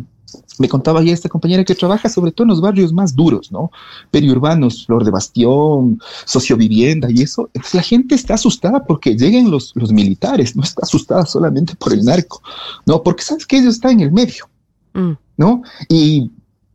me 0.57 0.67
contaba 0.67 1.03
ya 1.03 1.13
esta 1.13 1.29
compañera 1.29 1.63
que 1.63 1.75
trabaja 1.75 2.09
sobre 2.09 2.31
todo 2.31 2.45
en 2.45 2.49
los 2.49 2.61
barrios 2.61 2.91
más 2.91 3.15
duros, 3.15 3.51
¿no? 3.51 3.69
Periurbanos, 4.09 4.87
Flor 4.87 5.05
de 5.05 5.11
Bastión, 5.11 5.99
sociovivienda 6.25 7.07
y 7.11 7.21
eso. 7.21 7.51
La 7.73 7.83
gente 7.83 8.15
está 8.15 8.33
asustada 8.33 8.83
porque 8.83 9.15
lleguen 9.15 9.51
los, 9.51 9.73
los 9.75 9.91
militares, 9.91 10.55
no 10.55 10.63
está 10.63 10.81
asustada 10.81 11.27
solamente 11.27 11.75
por 11.75 11.93
el 11.93 12.03
narco, 12.03 12.41
¿no? 12.87 13.03
Porque 13.03 13.21
sabes 13.21 13.45
que 13.45 13.59
ellos 13.59 13.75
están 13.75 13.91
en 13.91 13.99
el 13.99 14.11
medio. 14.11 14.49
Mm. 14.93 15.11
¿no? 15.37 15.63
Y 15.89 16.31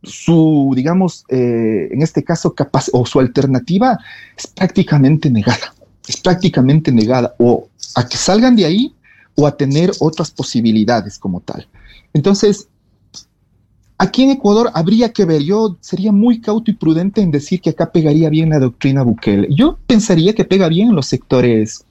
su, 0.07 0.73
digamos, 0.75 1.25
eh, 1.29 1.89
en 1.91 2.01
este 2.01 2.23
caso, 2.23 2.53
capaz, 2.53 2.89
o 2.93 3.05
su 3.05 3.19
alternativa 3.19 3.97
es 4.37 4.47
prácticamente 4.47 5.29
negada, 5.29 5.73
es 6.07 6.17
prácticamente 6.17 6.91
negada, 6.91 7.35
o 7.37 7.67
a 7.95 8.07
que 8.07 8.17
salgan 8.17 8.55
de 8.55 8.65
ahí 8.65 8.93
o 9.35 9.45
a 9.45 9.55
tener 9.55 9.91
otras 9.99 10.31
posibilidades 10.31 11.19
como 11.19 11.41
tal. 11.41 11.67
Entonces, 12.13 12.67
aquí 13.97 14.23
en 14.23 14.31
Ecuador 14.31 14.71
habría 14.73 15.13
que 15.13 15.25
ver, 15.25 15.43
yo 15.43 15.77
sería 15.81 16.11
muy 16.11 16.41
cauto 16.41 16.71
y 16.71 16.73
prudente 16.73 17.21
en 17.21 17.31
decir 17.31 17.61
que 17.61 17.71
acá 17.71 17.91
pegaría 17.91 18.29
bien 18.29 18.49
la 18.49 18.59
doctrina 18.59 19.03
Bukele. 19.03 19.47
Yo 19.51 19.77
pensaría 19.85 20.33
que 20.33 20.45
pega 20.45 20.67
bien 20.69 20.89
en 20.89 20.95
los 20.95 21.07
sectores 21.07 21.85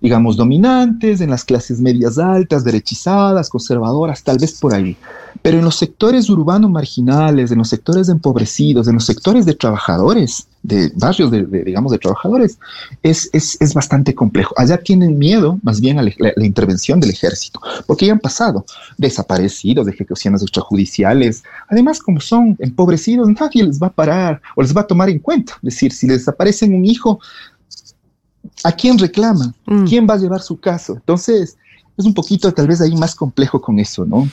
digamos, 0.00 0.36
dominantes, 0.36 1.20
en 1.20 1.30
las 1.30 1.44
clases 1.44 1.80
medias 1.80 2.18
altas, 2.18 2.64
derechizadas, 2.64 3.48
conservadoras, 3.48 4.22
tal 4.22 4.38
vez 4.38 4.58
por 4.58 4.74
ahí. 4.74 4.96
Pero 5.42 5.58
en 5.58 5.64
los 5.64 5.76
sectores 5.76 6.28
urbanos 6.28 6.70
marginales, 6.70 7.50
en 7.50 7.58
los 7.58 7.68
sectores 7.68 8.08
empobrecidos, 8.08 8.88
en 8.88 8.94
los 8.94 9.06
sectores 9.06 9.46
de 9.46 9.54
trabajadores, 9.54 10.46
de 10.62 10.92
barrios, 10.96 11.30
de, 11.30 11.44
digamos, 11.44 11.92
de 11.92 11.98
trabajadores, 11.98 12.58
es, 13.02 13.30
es, 13.32 13.56
es, 13.60 13.72
bastante 13.72 14.14
complejo. 14.14 14.54
Allá 14.58 14.76
tienen 14.76 15.18
miedo 15.18 15.58
más 15.62 15.80
bien 15.80 15.98
a 15.98 16.02
la, 16.02 16.44
intervención 16.44 17.00
del 17.00 17.10
ejército, 17.10 17.60
porque 17.86 18.06
ya 18.06 18.12
han 18.12 18.18
pasado 18.18 18.66
desaparecidos, 18.98 19.86
de 19.86 19.92
ejecuciones 19.92 20.42
extrajudiciales. 20.42 21.42
Además, 21.68 22.00
como 22.00 22.20
son 22.20 22.56
empobrecidos, 22.58 23.28
nadie 23.28 23.64
les 23.64 23.80
va 23.80 23.86
a 23.86 23.92
parar 23.92 24.42
o 24.56 24.62
les 24.62 24.76
va 24.76 24.82
a 24.82 24.86
tomar 24.86 25.08
en 25.08 25.20
cuenta. 25.20 25.54
Es 25.62 25.74
decir, 25.74 25.92
si 25.92 26.06
les 26.06 26.18
desaparecen 26.18 26.74
un 26.74 26.84
hijo, 26.84 27.18
¿a 28.62 28.72
quién 28.72 28.98
reclama? 28.98 29.54
Mm. 29.64 29.84
¿Quién 29.86 30.06
va 30.08 30.14
a 30.14 30.18
llevar 30.18 30.42
su 30.42 30.60
caso? 30.60 30.94
Entonces, 30.94 31.56
es 31.96 32.04
un 32.04 32.14
poquito 32.14 32.52
tal 32.52 32.66
vez 32.66 32.80
ahí 32.80 32.94
más 32.96 33.14
complejo 33.14 33.60
con 33.60 33.78
eso, 33.78 34.04
¿no? 34.04 34.28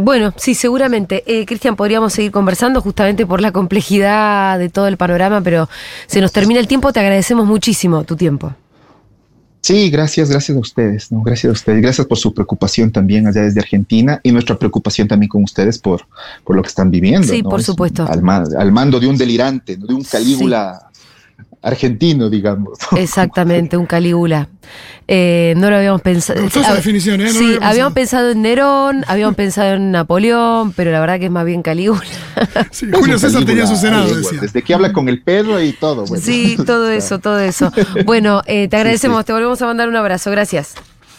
Bueno, 0.00 0.32
sí, 0.36 0.54
seguramente. 0.54 1.22
Eh, 1.26 1.46
Cristian, 1.46 1.76
podríamos 1.76 2.12
seguir 2.12 2.32
conversando 2.32 2.80
justamente 2.80 3.26
por 3.26 3.40
la 3.40 3.52
complejidad 3.52 4.58
de 4.58 4.68
todo 4.68 4.88
el 4.88 4.96
panorama, 4.96 5.40
pero 5.40 5.68
se 6.06 6.20
nos 6.20 6.32
termina 6.32 6.60
el 6.60 6.66
tiempo. 6.66 6.92
Te 6.92 7.00
agradecemos 7.00 7.46
muchísimo 7.46 8.04
tu 8.04 8.16
tiempo. 8.16 8.52
Sí, 9.64 9.88
gracias, 9.88 10.28
gracias 10.28 10.58
a 10.58 10.60
ustedes, 10.60 11.10
¿no? 11.10 11.22
Gracias 11.22 11.48
a 11.48 11.52
ustedes, 11.52 11.80
gracias 11.80 12.06
por 12.06 12.18
su 12.18 12.34
preocupación 12.34 12.92
también 12.92 13.26
allá 13.26 13.40
desde 13.40 13.60
Argentina 13.60 14.20
y 14.22 14.30
nuestra 14.30 14.58
preocupación 14.58 15.08
también 15.08 15.30
con 15.30 15.42
ustedes 15.42 15.78
por, 15.78 16.02
por 16.44 16.54
lo 16.54 16.60
que 16.60 16.68
están 16.68 16.90
viviendo. 16.90 17.26
Sí, 17.26 17.42
por 17.42 17.62
supuesto. 17.62 18.06
Al, 18.06 18.72
mando 18.72 19.00
de 19.00 19.06
un 19.06 19.16
delirante, 19.16 19.78
de 19.78 19.94
un 19.94 20.04
Calígula 20.04 20.90
argentino, 21.64 22.30
digamos. 22.30 22.78
Exactamente, 22.96 23.76
un 23.76 23.86
Calígula. 23.86 24.48
Eh, 25.06 25.52
no 25.58 25.68
lo 25.68 25.76
habíamos 25.76 26.00
pensado. 26.00 26.40
esa 26.42 26.74
definición, 26.74 27.20
¿eh? 27.20 27.28
sí, 27.28 27.58
habíamos 27.60 27.92
pensado 27.92 28.30
en 28.30 28.40
Nerón, 28.40 29.04
habíamos 29.06 29.34
pensado 29.34 29.74
en 29.74 29.90
Napoleón, 29.90 30.72
pero 30.72 30.90
la 30.90 31.00
verdad 31.00 31.18
que 31.18 31.26
es 31.26 31.30
más 31.30 31.44
bien 31.44 31.62
Calígula. 31.62 32.02
Sí, 32.70 32.86
Julio 32.92 33.18
César 33.18 33.44
tenía 33.44 33.66
su 33.66 33.76
senado, 33.76 34.14
decía. 34.14 34.40
Desde 34.40 34.62
que 34.62 34.74
habla 34.74 34.92
con 34.92 35.08
el 35.08 35.22
Pedro 35.22 35.62
y 35.62 35.72
todo. 35.72 36.06
Sí, 36.06 36.56
todo 36.66 36.90
eso, 36.90 37.18
todo 37.18 37.38
eso. 37.38 37.72
Bueno, 38.04 38.42
eh, 38.46 38.68
te 38.68 38.76
agradecemos, 38.76 39.24
te 39.24 39.32
volvemos 39.32 39.60
a 39.62 39.66
mandar 39.66 39.88
un 39.88 39.96
abrazo, 39.96 40.30
gracias. 40.30 40.74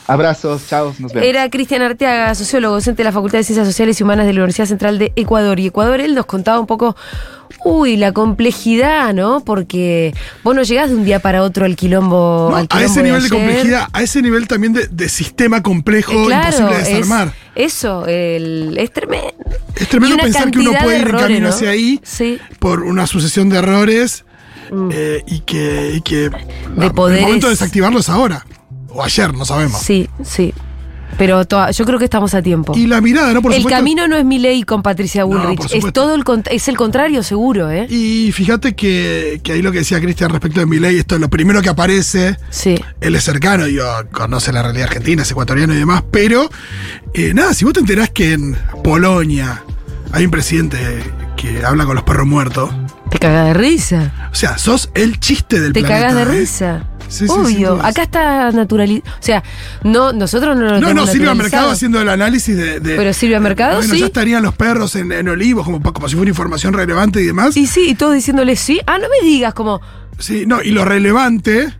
Abrazos, 0.08 0.68
chao, 0.68 0.94
nos 1.00 1.12
vemos. 1.14 1.28
Era 1.28 1.50
Cristian 1.50 1.82
Arteaga, 1.82 2.36
sociólogo, 2.36 2.76
docente 2.76 2.98
de 3.02 3.06
la 3.06 3.12
Facultad 3.12 3.40
de 3.40 3.44
Ciencias 3.44 3.68
Sociales 3.68 4.00
y 4.00 4.04
Humanas 4.04 4.28
de 4.28 4.34
la 4.34 4.40
Universidad 4.42 4.68
Central 4.68 5.00
de 5.00 5.12
Ecuador. 5.16 5.60
Y 5.60 5.68
Ecuador, 5.68 6.00
él 6.00 6.14
nos 6.14 6.28
contaba 6.28 6.60
un 6.60 6.68
poco, 6.68 6.96
uy, 7.64 7.98
la 7.98 8.12
complejidad, 8.12 9.16
¿no? 9.16 9.40
Porque 9.44 10.14
vos 10.44 10.54
no 10.56 10.62
llegás 10.62 10.90
de 10.92 10.96
un 10.96 11.06
día 11.06 11.20
para 11.20 11.42
otro 11.42 11.66
al 11.66 11.76
quilombo. 11.76 12.50
No, 12.52 12.58
al 12.58 12.68
a 12.70 12.84
ese 12.84 13.02
nivel 13.02 13.24
de 13.24 13.30
complejidad, 13.30 13.88
a 13.94 14.04
ese 14.04 14.22
nivel 14.22 14.48
también 14.48 14.74
de, 14.74 14.88
de 14.88 15.10
sistema 15.10 15.64
complejo, 15.64 16.12
Eh, 16.14 16.26
claro, 16.28 16.46
imposible 16.50 16.76
de 16.76 16.82
es- 16.82 16.88
desarmar. 16.90 17.34
eso, 17.56 18.06
el, 18.06 18.78
es 18.78 18.92
tremendo. 18.94 19.34
Es 19.76 19.90
tremendo 19.90 20.18
pensar 20.18 20.52
que 20.52 20.60
uno 20.60 20.72
puede 20.72 20.84
de 20.84 20.96
ir 20.98 21.02
en 21.02 21.08
errores, 21.08 21.22
camino 21.28 21.48
¿no? 21.50 21.54
hacia 21.56 21.70
ahí 21.72 22.00
Sí. 22.04 22.40
por 22.60 22.84
una 22.84 23.08
sucesión 23.08 23.50
de 23.50 23.58
errores 23.58 24.24
Mm. 24.72 24.90
eh, 24.94 25.24
y 25.28 25.40
que, 25.42 25.92
y 25.96 26.02
que 26.02 26.30
De 26.76 26.86
el 26.88 26.92
poderes. 26.92 27.24
momento 27.24 27.46
de 27.48 27.52
desactivarlo 27.52 28.00
es 28.00 28.10
ahora. 28.10 28.46
O 28.96 29.04
ayer, 29.04 29.34
no 29.34 29.44
sabemos. 29.44 29.82
Sí, 29.82 30.10
sí. 30.24 30.54
Pero 31.18 31.44
yo 31.72 31.86
creo 31.86 32.00
que 32.00 32.06
estamos 32.06 32.34
a 32.34 32.42
tiempo. 32.42 32.74
Y 32.76 32.88
la 32.88 33.02
mirada, 33.02 33.34
¿no? 33.34 33.42
Por 33.42 33.52
el 33.52 33.62
supuesto. 33.62 33.78
camino 33.78 34.08
no 34.08 34.16
es 34.16 34.26
mi 34.26 34.40
ley 34.40 34.64
con 34.64 34.82
Patricia 34.82 35.24
Bullrich. 35.24 35.72
es 35.72 35.94
todo 35.94 36.16
el 36.16 36.24
es 36.50 36.68
el 36.68 36.78
contrario, 36.78 37.24
seguro, 37.24 37.70
¿eh? 37.72 37.88
Y 37.90 38.32
fíjate 38.32 38.76
que, 38.76 39.40
que 39.44 39.54
ahí 39.54 39.62
lo 39.62 39.72
que 39.72 39.80
decía 39.80 40.00
Cristian 40.02 40.30
respecto 40.32 40.60
de 40.62 40.66
Milei, 40.66 40.98
esto 40.98 41.16
es 41.16 41.22
lo 41.22 41.30
primero 41.30 41.62
que 41.62 41.70
aparece. 41.70 42.38
Sí. 42.50 42.76
Él 43.02 43.16
es 43.16 43.24
cercano, 43.24 43.66
digo, 43.66 43.86
conoce 44.12 44.52
la 44.52 44.64
realidad 44.64 44.88
argentina, 44.88 45.22
es 45.24 45.32
ecuatoriano 45.32 45.74
y 45.74 45.78
demás, 45.78 46.04
pero 46.10 46.50
eh, 47.14 47.34
nada, 47.34 47.54
si 47.54 47.66
vos 47.66 47.74
te 47.74 47.82
enterás 47.82 48.10
que 48.10 48.34
en 48.34 48.58
Polonia 48.84 49.64
hay 50.12 50.26
un 50.26 50.32
presidente 50.32 50.78
que 51.38 51.66
habla 51.66 51.86
con 51.86 51.96
los 51.96 52.04
perros 52.04 52.28
muertos, 52.28 52.72
Te 53.10 53.20
cagas 53.20 53.48
de 53.48 53.54
risa. 53.54 54.30
o 54.32 54.36
sea, 54.36 54.58
sos 54.58 54.90
el 54.94 55.20
chiste 55.20 55.60
del 55.60 55.74
Te 55.74 55.82
planeta. 55.82 56.08
cagas 56.10 56.16
de 56.28 56.34
¿eh? 56.36 56.40
risa. 56.40 56.84
Sí, 57.08 57.28
sí, 57.28 57.32
Obvio. 57.34 57.80
Acá 57.86 58.02
está 58.04 58.52
naturalizado. 58.52 59.16
O 59.20 59.24
sea, 59.24 59.44
no, 59.84 60.12
nosotros 60.12 60.58
no 60.58 60.64
lo 60.64 60.80
No, 60.82 60.94
no, 60.94 61.06
Silvia. 61.06 61.36
Mercado 61.36 61.70
haciendo 61.70 62.02
el 62.02 62.10
análisis 62.10 62.58
de. 62.58 62.80
de- 62.80 62.96
Pero 62.96 63.14
Silvia 63.14 63.40
Mercado, 63.40 63.78
bueno, 63.78 63.94
sí. 63.94 64.00
ya 64.00 64.08
estarían 64.08 64.42
los 64.42 64.56
perros 64.56 64.96
en, 64.96 65.12
en 65.12 65.30
olivos, 65.30 65.66
como, 65.66 65.82
como 65.82 66.10
si 66.10 66.16
fuera 66.16 66.30
información 66.30 66.74
relevante 66.74 67.22
y 67.22 67.26
demás. 67.28 67.56
Y 67.56 67.68
sí, 67.68 67.90
y 67.92 67.96
todos 67.96 68.16
diciéndole 68.16 68.56
sí. 68.56 68.82
Ah, 68.88 68.98
no 68.98 69.06
me 69.08 69.26
digas 69.28 69.54
como. 69.54 69.82
Sí, 70.18 70.46
no, 70.48 70.64
y 70.64 70.72
lo 70.72 70.84
relevante 70.84 71.72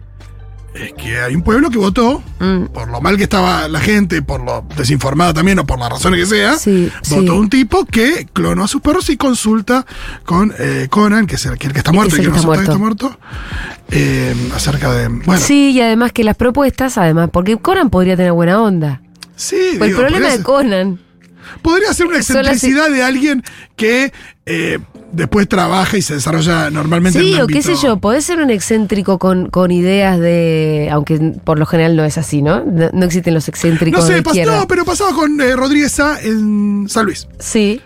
es 0.76 0.94
que 0.94 1.20
hay 1.20 1.34
un 1.36 1.42
pueblo 1.42 1.70
que 1.70 1.78
votó, 1.78 2.22
mm, 2.40 2.66
por 2.74 2.90
lo 2.90 3.00
mal 3.02 3.18
que 3.18 3.24
estaba 3.24 3.68
la 3.68 3.80
gente, 3.80 4.22
por 4.22 4.42
lo 4.44 4.66
desinformada 4.76 5.34
también, 5.34 5.58
o 5.60 5.66
por 5.66 5.80
las 5.80 5.90
razones 5.90 6.20
que 6.20 6.26
sea, 6.26 6.58
Sí, 6.58 6.92
votó 7.10 7.22
sí. 7.34 7.40
un 7.40 7.50
tipo 7.50 7.86
que 7.86 8.28
clonó 8.34 8.64
a 8.66 8.68
sus 8.68 8.82
perros 8.82 9.10
y 9.10 9.18
consulta 9.18 9.86
con 10.26 10.54
eh, 10.60 10.88
Conan, 10.90 11.28
que 11.28 11.36
es 11.36 11.46
el 11.46 11.58
que, 11.58 11.68
el 11.68 11.74
que 11.74 11.80
está 11.80 11.92
muerto 11.92 12.16
y 12.16 12.20
que 12.20 12.26
que 12.26 12.42
no 12.42 12.54
está 12.54 12.78
muerto, 12.78 13.18
eh, 13.90 14.36
acerca 14.54 14.92
de. 14.94 15.08
Bueno, 15.08 15.38
sí, 15.38 15.46
Sí, 15.56 15.72
y 15.72 15.82
además 15.82 16.12
que 16.12 16.24
las 16.24 16.36
propuestas, 16.36 16.98
además, 16.98 17.30
porque 17.32 17.58
Conan 17.58 17.90
podría 17.90 18.18
tener 18.18 18.34
buena 18.34 18.62
onda. 18.62 19.02
digo, 19.52 19.86
el 19.86 19.96
problema 19.96 20.30
de 20.30 20.44
Conan. 20.44 21.00
Podría 21.62 21.94
ser 21.94 22.08
una 22.08 22.18
excentricidad 22.18 22.90
de 22.90 23.04
alguien 23.04 23.44
que 23.76 24.12
eh, 24.46 24.80
después 25.16 25.48
trabaja 25.48 25.98
y 25.98 26.02
se 26.02 26.16
desarrolla 26.16 26.70
normalmente 26.70 27.20
en 27.20 27.26
Sí, 27.26 27.34
un 27.36 27.42
o 27.42 27.48
qué 27.48 27.62
sé 27.62 27.76
yo, 27.82 27.98
podés 27.98 28.26
ser 28.26 28.40
un 28.40 28.50
excéntrico 28.50 29.18
con, 29.20 29.50
con 29.50 29.72
ideas 29.72 30.20
de. 30.20 30.90
Aunque 30.92 31.18
por 31.44 31.58
lo 31.60 31.66
general 31.66 31.96
no 31.96 32.04
es 32.06 32.18
así, 32.18 32.42
¿no? 32.42 32.64
No, 32.64 32.90
no 32.94 33.06
existen 33.06 33.34
los 33.34 33.48
excéntricos 33.48 34.02
No 34.02 34.08
de 34.10 34.16
sé, 34.18 34.24
pas- 34.24 34.28
izquierda. 34.28 34.60
no, 34.60 34.68
pero 34.68 34.86
pasaba 34.86 35.14
con 35.14 35.40
eh, 35.42 35.56
Rodríguez 35.56 35.92
Sá 35.94 36.20
en 36.22 36.88
San 36.90 37.06
Luis. 37.06 37.28
Sí, 37.40 37.82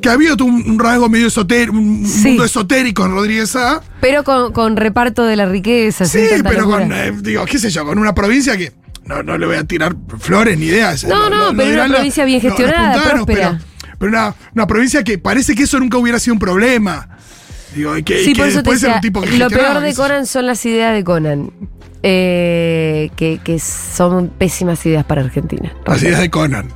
Que 0.00 0.08
había 0.10 0.34
un, 0.34 0.70
un 0.70 0.78
rasgo 0.78 1.08
medio 1.08 1.26
esotérico, 1.28 1.76
un 1.76 2.06
Sí. 2.06 2.28
mundo 2.28 2.44
esotérico 2.44 3.04
en 3.06 3.12
Rodríguez 3.12 3.50
Sá. 3.50 3.80
pero 4.00 4.22
con, 4.24 4.52
con 4.52 4.76
reparto 4.76 5.24
de 5.24 5.36
la 5.36 5.46
riqueza. 5.46 6.04
Sí, 6.04 6.20
pero 6.42 6.60
locura. 6.60 6.78
con, 6.82 6.92
eh, 6.92 7.12
digo, 7.22 7.44
qué 7.46 7.58
sé 7.58 7.70
yo, 7.70 7.84
con 7.84 7.98
una 7.98 8.14
provincia 8.14 8.56
que 8.56 8.72
no, 9.06 9.22
no 9.22 9.38
le 9.38 9.46
voy 9.46 9.56
a 9.56 9.64
tirar 9.64 9.94
flores 10.18 10.58
ni 10.58 10.66
ideas. 10.66 11.04
No, 11.04 11.30
no, 11.30 11.56
pero 11.56 11.84
una 11.84 11.94
provincia 11.94 12.24
bien 12.24 12.40
gestionada, 12.40 13.02
próspera. 13.10 13.50
Pero, 13.58 13.64
pero 13.98 14.10
una, 14.10 14.34
una 14.54 14.66
provincia 14.66 15.02
que 15.04 15.18
parece 15.18 15.54
que 15.54 15.64
eso 15.64 15.78
nunca 15.80 15.98
hubiera 15.98 16.18
sido 16.18 16.34
un 16.34 16.40
problema. 16.40 17.08
Digo, 17.74 17.92
que, 18.04 18.24
Sí, 18.24 18.32
que 18.32 18.38
por 18.40 18.48
eso 18.48 18.62
te 18.62 18.70
decía, 18.70 18.94
un 18.94 19.00
tipo 19.00 19.20
que 19.20 19.36
lo 19.36 19.48
peor 19.50 19.80
de. 19.80 19.94
Conan 19.94 20.26
son 20.26 20.46
las 20.46 20.64
ideas 20.64 20.94
de 20.94 21.04
Conan. 21.04 21.50
eh, 22.02 23.10
que, 23.16 23.38
que 23.42 23.58
son 23.58 24.28
pésimas 24.28 24.84
ideas 24.86 25.04
para 25.04 25.22
Argentina. 25.22 25.72
Las 25.86 26.02
ideas 26.02 26.20
de 26.20 26.30
Conan. 26.30 26.68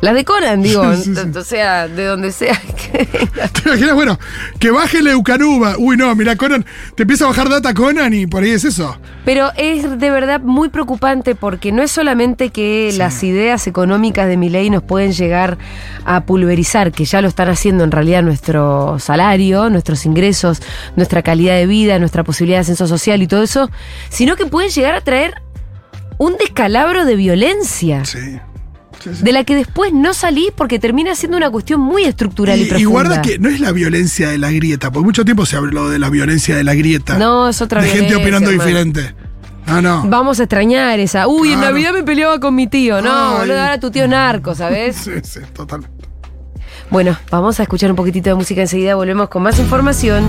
Las 0.00 0.14
de 0.14 0.24
Conan, 0.24 0.62
digo, 0.62 0.94
Sí, 0.96 1.12
o 1.12 1.44
sea, 1.44 1.88
de 1.88 2.04
donde 2.04 2.30
sea. 2.30 2.60
que. 2.76 3.04
¿Te 3.06 3.68
imaginas? 3.68 3.94
Bueno, 3.94 4.18
que 4.58 4.70
baje 4.70 5.02
la 5.02 5.10
Eucanuba. 5.10 5.74
Uy, 5.78 5.96
no, 5.96 6.14
mira, 6.14 6.36
Conan, 6.36 6.64
te 6.94 7.02
empieza 7.02 7.24
a 7.24 7.28
bajar 7.28 7.48
data 7.48 7.74
Conan 7.74 8.14
y 8.14 8.26
por 8.26 8.42
ahí 8.42 8.50
es 8.50 8.64
eso. 8.64 8.96
Pero 9.24 9.50
es 9.56 9.98
de 9.98 10.10
verdad 10.10 10.40
muy 10.40 10.68
preocupante 10.68 11.34
porque 11.34 11.72
no 11.72 11.82
es 11.82 11.90
solamente 11.90 12.50
que 12.50 12.92
las 12.96 13.22
ideas 13.24 13.66
económicas 13.66 14.28
de 14.28 14.36
mi 14.36 14.48
ley 14.48 14.70
nos 14.70 14.82
pueden 14.82 15.12
llegar 15.12 15.58
a 16.04 16.24
pulverizar, 16.24 16.92
que 16.92 17.04
ya 17.04 17.20
lo 17.20 17.28
están 17.28 17.48
haciendo 17.48 17.84
en 17.84 17.90
realidad 17.90 18.22
nuestro 18.22 18.98
salario, 18.98 19.68
nuestros 19.68 20.06
ingresos, 20.06 20.62
nuestra 20.96 21.22
calidad 21.22 21.56
de 21.56 21.66
vida, 21.66 21.98
nuestra 21.98 22.22
posibilidad 22.22 22.58
de 22.58 22.62
ascenso 22.62 22.86
social 22.86 23.20
y 23.20 23.26
todo 23.26 23.42
eso, 23.42 23.70
sino 24.08 24.36
que 24.36 24.46
pueden 24.46 24.70
llegar 24.70 24.94
a 24.94 25.00
traer 25.00 25.34
un 26.18 26.36
descalabro 26.36 27.04
de 27.04 27.16
violencia. 27.16 28.04
Sí. 28.04 28.38
Sí, 29.02 29.10
sí. 29.14 29.22
De 29.22 29.32
la 29.32 29.44
que 29.44 29.54
después 29.54 29.92
no 29.92 30.12
salís 30.14 30.50
porque 30.56 30.78
termina 30.78 31.14
siendo 31.14 31.36
una 31.36 31.50
cuestión 31.50 31.80
muy 31.80 32.04
estructural 32.04 32.58
y, 32.58 32.62
Y, 32.62 32.64
y 32.64 32.68
profunda. 32.68 32.90
guarda 32.90 33.22
que 33.22 33.38
no 33.38 33.48
es 33.48 33.60
la 33.60 33.72
violencia 33.72 34.28
de 34.30 34.38
la 34.38 34.50
grieta, 34.50 34.90
porque 34.90 35.04
mucho 35.06 35.24
tiempo 35.24 35.46
se 35.46 35.56
habló 35.56 35.88
de 35.88 35.98
la 35.98 36.10
violencia 36.10 36.56
de 36.56 36.64
la 36.64 36.74
grieta. 36.74 37.16
No, 37.18 37.48
es 37.48 37.60
otra 37.62 37.80
de 37.82 37.88
gente 37.88 38.16
opinando 38.16 38.50
hermano. 38.50 38.64
diferente. 38.68 39.14
No, 39.66 39.82
no. 39.82 40.02
Vamos 40.06 40.40
a 40.40 40.44
extrañar 40.44 40.98
esa. 40.98 41.28
Uy, 41.28 41.52
en 41.52 41.58
Claro. 41.58 41.72
Navidad 41.74 41.92
me 41.92 42.02
peleaba 42.02 42.40
con 42.40 42.54
mi 42.54 42.66
tío. 42.66 43.02
No, 43.02 43.10
Ay. 43.32 43.38
boludo, 43.40 43.60
ahora 43.60 43.78
tu 43.78 43.90
tío 43.90 44.04
es 44.04 44.10
narco, 44.10 44.54
¿sabes? 44.54 44.96
Sí, 45.04 45.10
sí, 45.22 45.40
totalmente. 45.52 45.94
Bueno, 46.90 47.18
vamos 47.30 47.60
a 47.60 47.64
escuchar 47.64 47.90
un 47.90 47.96
poquitito 47.96 48.30
de 48.30 48.34
música 48.34 48.62
enseguida. 48.62 48.94
Volvemos 48.94 49.28
con 49.28 49.42
más 49.42 49.58
información. 49.58 50.24